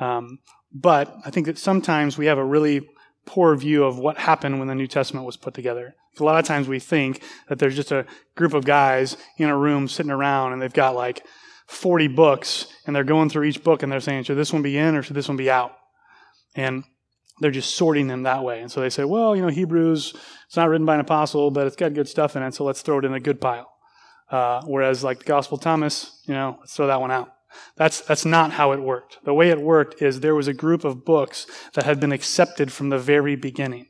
[0.00, 0.40] Um,
[0.72, 2.88] but I think that sometimes we have a really
[3.26, 5.94] poor view of what happened when the New Testament was put together.
[6.18, 8.06] A lot of times we think that there's just a
[8.36, 11.24] group of guys in a room sitting around and they've got like
[11.66, 14.78] 40 books and they're going through each book and they're saying, should this one be
[14.78, 15.72] in or should this one be out?
[16.54, 16.84] And
[17.40, 18.60] they're just sorting them that way.
[18.60, 20.14] And so they say, well, you know, Hebrews,
[20.46, 22.82] it's not written by an apostle, but it's got good stuff in it, so let's
[22.82, 23.72] throw it in a good pile.
[24.30, 27.33] Uh, whereas like the Gospel of Thomas, you know, let's throw that one out.
[27.76, 29.18] That's, that's not how it worked.
[29.24, 32.72] The way it worked is there was a group of books that had been accepted
[32.72, 33.88] from the very beginning.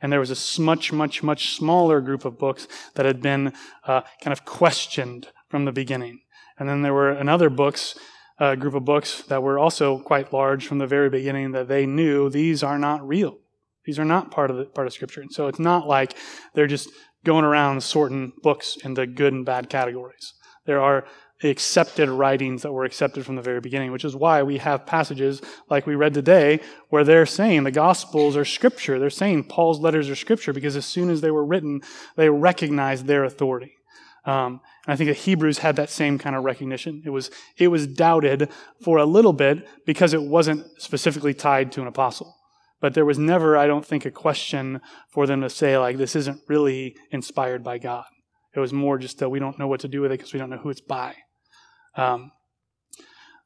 [0.00, 3.52] And there was a much, much, much smaller group of books that had been
[3.84, 6.20] uh, kind of questioned from the beginning.
[6.58, 7.98] And then there were another books,
[8.38, 11.86] uh, group of books that were also quite large from the very beginning that they
[11.86, 13.38] knew these are not real.
[13.84, 15.22] These are not part of the part of Scripture.
[15.22, 16.14] And so it's not like
[16.54, 16.90] they're just
[17.24, 20.34] going around sorting books into good and bad categories.
[20.66, 21.06] There are
[21.42, 25.40] accepted writings that were accepted from the very beginning, which is why we have passages
[25.70, 28.98] like we read today where they're saying the Gospels are Scripture.
[28.98, 31.80] They're saying Paul's letters are Scripture because as soon as they were written,
[32.16, 33.74] they recognized their authority.
[34.24, 37.02] Um, and I think the Hebrews had that same kind of recognition.
[37.06, 38.50] It was, it was doubted
[38.82, 42.34] for a little bit because it wasn't specifically tied to an apostle.
[42.80, 44.80] But there was never, I don't think, a question
[45.10, 48.04] for them to say, like, this isn't really inspired by God.
[48.54, 50.38] It was more just that we don't know what to do with it because we
[50.38, 51.14] don't know who it's by.
[51.96, 52.32] Um,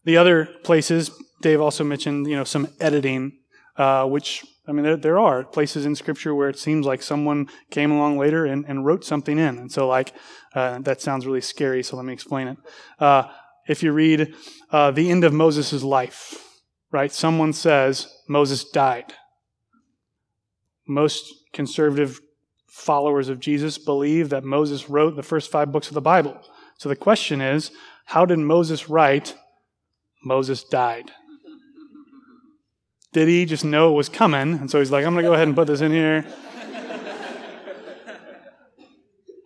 [0.05, 3.39] the other places, Dave also mentioned, you know, some editing,
[3.77, 7.49] uh, which I mean, there, there, are places in Scripture where it seems like someone
[7.71, 10.13] came along later and, and wrote something in, and so like
[10.55, 11.83] uh, that sounds really scary.
[11.83, 12.59] So let me explain it.
[12.99, 13.25] Uh,
[13.67, 14.35] if you read
[14.71, 16.45] uh, the end of Moses' life,
[16.93, 17.13] right?
[17.13, 19.15] Someone says Moses died.
[20.87, 22.21] Most conservative
[22.69, 26.41] followers of Jesus believe that Moses wrote the first five books of the Bible.
[26.79, 27.71] So the question is,
[28.05, 29.35] how did Moses write,
[30.25, 31.11] Moses died?
[33.13, 34.55] Did he just know it was coming?
[34.55, 36.25] And so he's like, I'm going to go ahead and put this in here.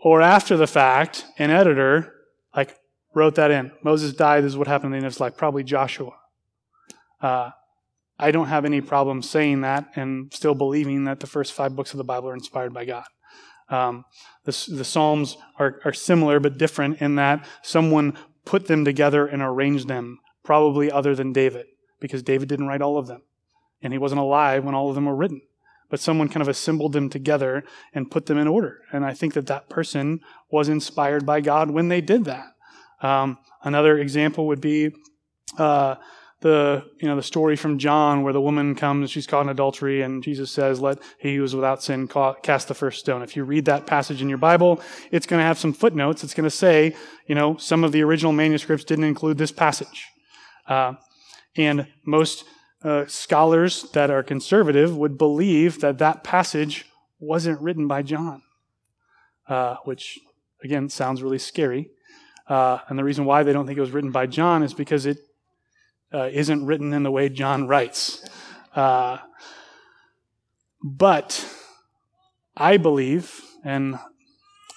[0.02, 2.14] or after the fact, an editor
[2.54, 2.76] like
[3.14, 3.72] wrote that in.
[3.82, 4.44] Moses died.
[4.44, 5.36] This is what happened in his life.
[5.36, 6.12] Probably Joshua.
[7.20, 7.50] Uh,
[8.18, 11.92] I don't have any problem saying that and still believing that the first five books
[11.92, 13.04] of the Bible are inspired by God.
[13.68, 14.04] Um,
[14.44, 18.16] the, the Psalms are, are similar but different in that someone
[18.46, 21.66] put them together and arranged them, probably other than David,
[22.00, 23.20] because David didn't write all of them.
[23.82, 25.42] And he wasn't alive when all of them were written.
[25.88, 28.80] but someone kind of assembled them together and put them in order.
[28.92, 30.20] And I think that that person
[30.50, 32.46] was inspired by God when they did that.
[33.02, 34.90] Um, another example would be
[35.58, 35.96] uh,
[36.46, 40.02] the you know the story from John where the woman comes, she's caught in adultery,
[40.02, 43.44] and Jesus says, "Let he who is without sin cast the first stone." If you
[43.44, 44.80] read that passage in your Bible,
[45.10, 46.22] it's going to have some footnotes.
[46.22, 46.94] It's going to say,
[47.26, 50.06] you know, some of the original manuscripts didn't include this passage,
[50.68, 50.94] uh,
[51.56, 52.44] and most
[52.84, 56.86] uh, scholars that are conservative would believe that that passage
[57.18, 58.42] wasn't written by John,
[59.48, 60.18] uh, which
[60.62, 61.90] again sounds really scary.
[62.48, 65.06] Uh, and the reason why they don't think it was written by John is because
[65.06, 65.18] it
[66.12, 68.24] uh, isn't written in the way John writes.
[68.74, 69.18] Uh,
[70.82, 71.48] but
[72.56, 73.98] I believe, and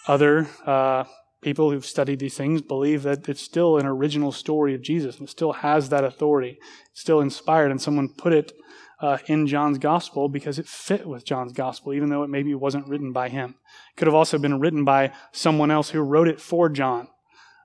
[0.07, 1.03] other uh,
[1.41, 5.27] people who've studied these things believe that it's still an original story of Jesus and
[5.27, 6.57] it still has that authority.
[6.91, 8.53] It's still inspired, and someone put it
[9.01, 12.87] uh, in John's gospel because it fit with John's gospel, even though it maybe wasn't
[12.87, 13.55] written by him.
[13.91, 17.07] It could have also been written by someone else who wrote it for John.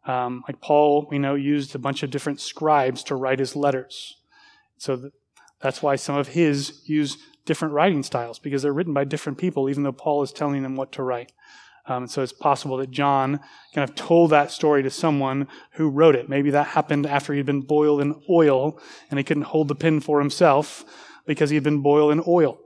[0.07, 4.17] Um, like Paul, we know, used a bunch of different scribes to write his letters.
[4.77, 5.11] So
[5.61, 9.69] that's why some of his use different writing styles because they're written by different people,
[9.69, 11.33] even though Paul is telling them what to write.
[11.87, 13.41] Um, so it's possible that John
[13.75, 16.31] kind of told that story to someone who wrote it.
[16.31, 18.81] Maybe that happened after he'd been boiled in oil
[19.11, 20.85] and he couldn't hold the pen for himself
[21.27, 22.59] because he'd been boiled in oil.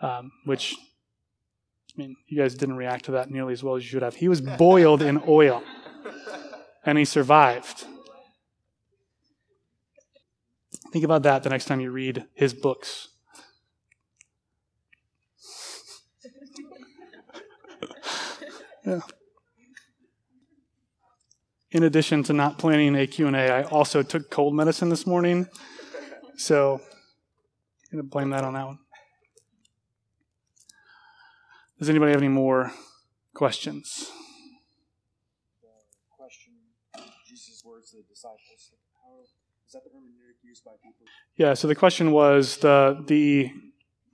[0.00, 3.88] Um, which, I mean, you guys didn't react to that nearly as well as you
[3.88, 4.14] should have.
[4.14, 5.64] He was boiled in oil
[6.86, 7.84] and he survived.
[10.92, 13.08] Think about that the next time you read his books.
[18.84, 19.00] yeah.
[21.72, 25.48] In addition to not planning a Q&A, I also took cold medicine this morning.
[26.36, 26.80] So
[27.92, 28.78] I'm going to blame that on that one.
[31.78, 32.72] Does anybody have any more
[33.34, 34.10] questions?
[37.92, 38.72] the disciples?
[38.98, 39.32] How is
[39.72, 41.06] that the hermeneutic used by people?
[41.36, 43.50] Yeah, so the question was the the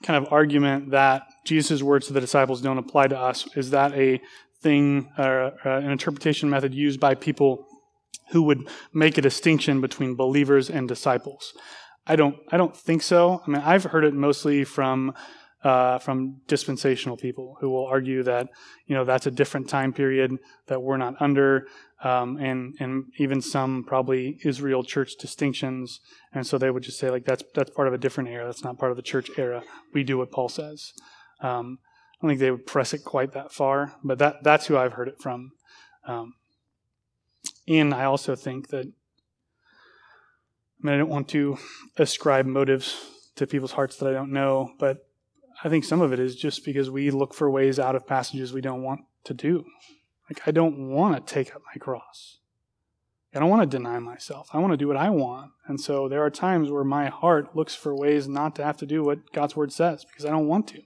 [0.02, 3.48] kind of argument that Jesus' words to the disciples don't apply to us.
[3.56, 4.20] Is that a
[4.60, 7.66] thing, or uh, an interpretation method used by people
[8.30, 11.52] who would make a distinction between believers and disciples?
[12.06, 12.36] I don't.
[12.50, 13.42] I don't think so.
[13.46, 15.14] I mean, I've heard it mostly from
[15.64, 18.48] uh, from dispensational people who will argue that
[18.86, 20.36] you know that's a different time period
[20.66, 21.66] that we're not under,
[22.02, 26.00] um, and and even some probably Israel church distinctions,
[26.32, 28.44] and so they would just say like that's that's part of a different era.
[28.44, 29.62] That's not part of the church era.
[29.94, 30.92] We do what Paul says.
[31.40, 34.76] Um, I don't think they would press it quite that far, but that that's who
[34.76, 35.52] I've heard it from.
[36.06, 36.34] Um,
[37.68, 41.56] and I also think that I mean I don't want to
[41.96, 42.96] ascribe motives
[43.36, 45.06] to people's hearts that I don't know, but
[45.64, 48.52] I think some of it is just because we look for ways out of passages
[48.52, 49.64] we don't want to do.
[50.28, 52.38] Like, I don't want to take up my cross.
[53.34, 54.48] I don't want to deny myself.
[54.52, 55.52] I want to do what I want.
[55.66, 58.86] And so there are times where my heart looks for ways not to have to
[58.86, 60.78] do what God's word says because I don't want to.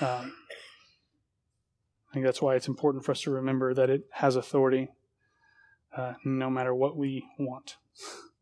[0.00, 0.32] Um,
[2.10, 4.88] I think that's why it's important for us to remember that it has authority
[5.96, 7.76] uh, no matter what we want.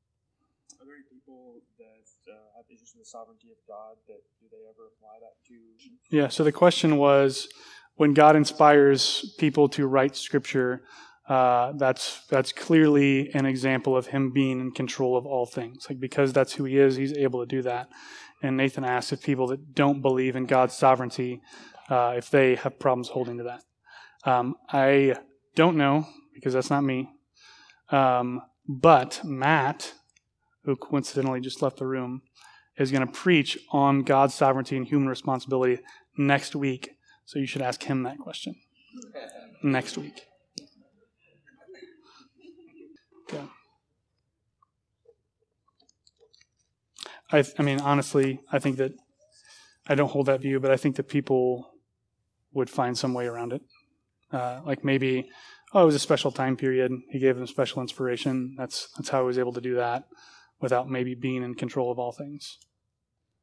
[2.70, 6.16] issues with the sovereignty of God that do they ever apply that to?
[6.16, 7.48] Yeah, so the question was
[7.96, 10.82] when God inspires people to write scripture,
[11.26, 15.86] uh, that's that's clearly an example of him being in control of all things.
[15.88, 17.88] Like because that's who he is, he's able to do that.
[18.42, 21.40] And Nathan asked if people that don't believe in God's sovereignty,
[21.88, 23.62] uh, if they have problems holding to that.
[24.24, 25.14] Um, I
[25.54, 27.08] don't know because that's not me.
[27.90, 29.94] Um, but Matt,
[30.64, 32.22] who coincidentally just left the room,
[32.80, 35.80] is going to preach on God's sovereignty and human responsibility
[36.16, 36.96] next week.
[37.26, 38.56] So you should ask him that question
[39.62, 40.26] next week.
[43.32, 43.44] Yeah.
[47.30, 48.92] I, I mean, honestly, I think that
[49.86, 51.74] I don't hold that view, but I think that people
[52.52, 53.62] would find some way around it.
[54.32, 55.28] Uh, like maybe,
[55.74, 56.92] oh, it was a special time period.
[57.10, 58.54] He gave them special inspiration.
[58.56, 60.04] That's that's how he was able to do that
[60.60, 62.58] without maybe being in control of all things.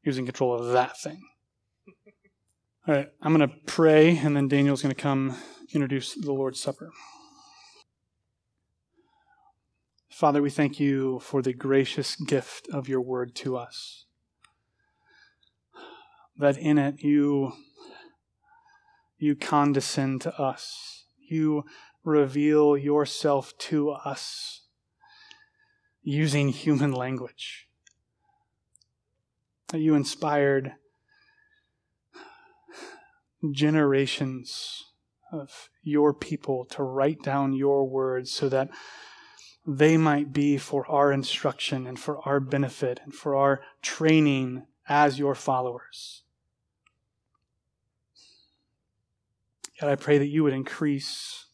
[0.07, 1.21] Was in control of that thing.
[2.87, 5.35] All right, I'm going to pray, and then Daniel's going to come
[5.73, 6.91] introduce the Lord's Supper.
[10.09, 14.05] Father, we thank you for the gracious gift of your word to us.
[16.37, 17.51] That in it you,
[19.17, 21.03] you condescend to us.
[21.29, 21.65] You
[22.05, 24.61] reveal yourself to us
[26.01, 27.66] using human language
[29.69, 30.73] that you inspired
[33.51, 34.85] generations
[35.31, 38.69] of your people to write down your words so that
[39.65, 45.19] they might be for our instruction and for our benefit and for our training as
[45.19, 46.23] your followers.
[49.79, 51.47] God, I pray that you would increase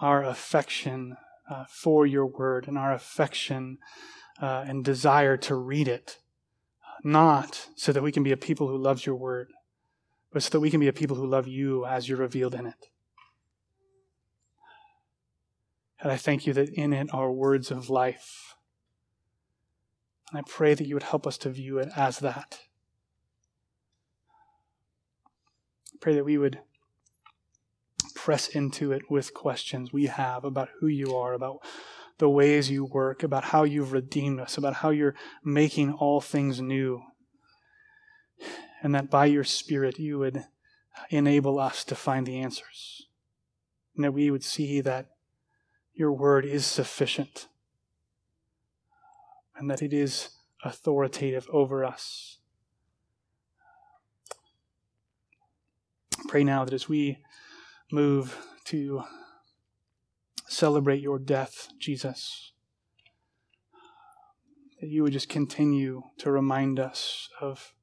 [0.00, 1.16] our affection
[1.50, 3.78] uh, for your word and our affection
[4.40, 6.18] uh, and desire to read it,
[7.04, 9.52] not so that we can be a people who loves your word,
[10.32, 12.66] but so that we can be a people who love you as you're revealed in
[12.66, 12.88] it.
[16.00, 18.56] And I thank you that in it are words of life.
[20.30, 22.60] And I pray that you would help us to view it as that.
[25.94, 26.58] I pray that we would
[28.14, 31.58] press into it with questions we have about who you are, about
[32.22, 36.60] the ways you work, about how you've redeemed us, about how you're making all things
[36.60, 37.02] new.
[38.80, 40.44] And that by your Spirit you would
[41.10, 43.08] enable us to find the answers.
[43.96, 45.06] And that we would see that
[45.94, 47.48] your word is sufficient
[49.56, 50.28] and that it is
[50.62, 52.38] authoritative over us.
[56.28, 57.18] Pray now that as we
[57.90, 59.02] move to
[60.52, 62.52] celebrate your death, Jesus,
[64.80, 67.74] that you would just continue to remind us of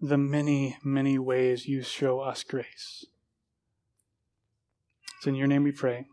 [0.00, 3.04] the many, many ways you show us grace.
[5.18, 6.06] It's in your name we pray.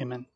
[0.00, 0.26] Amen.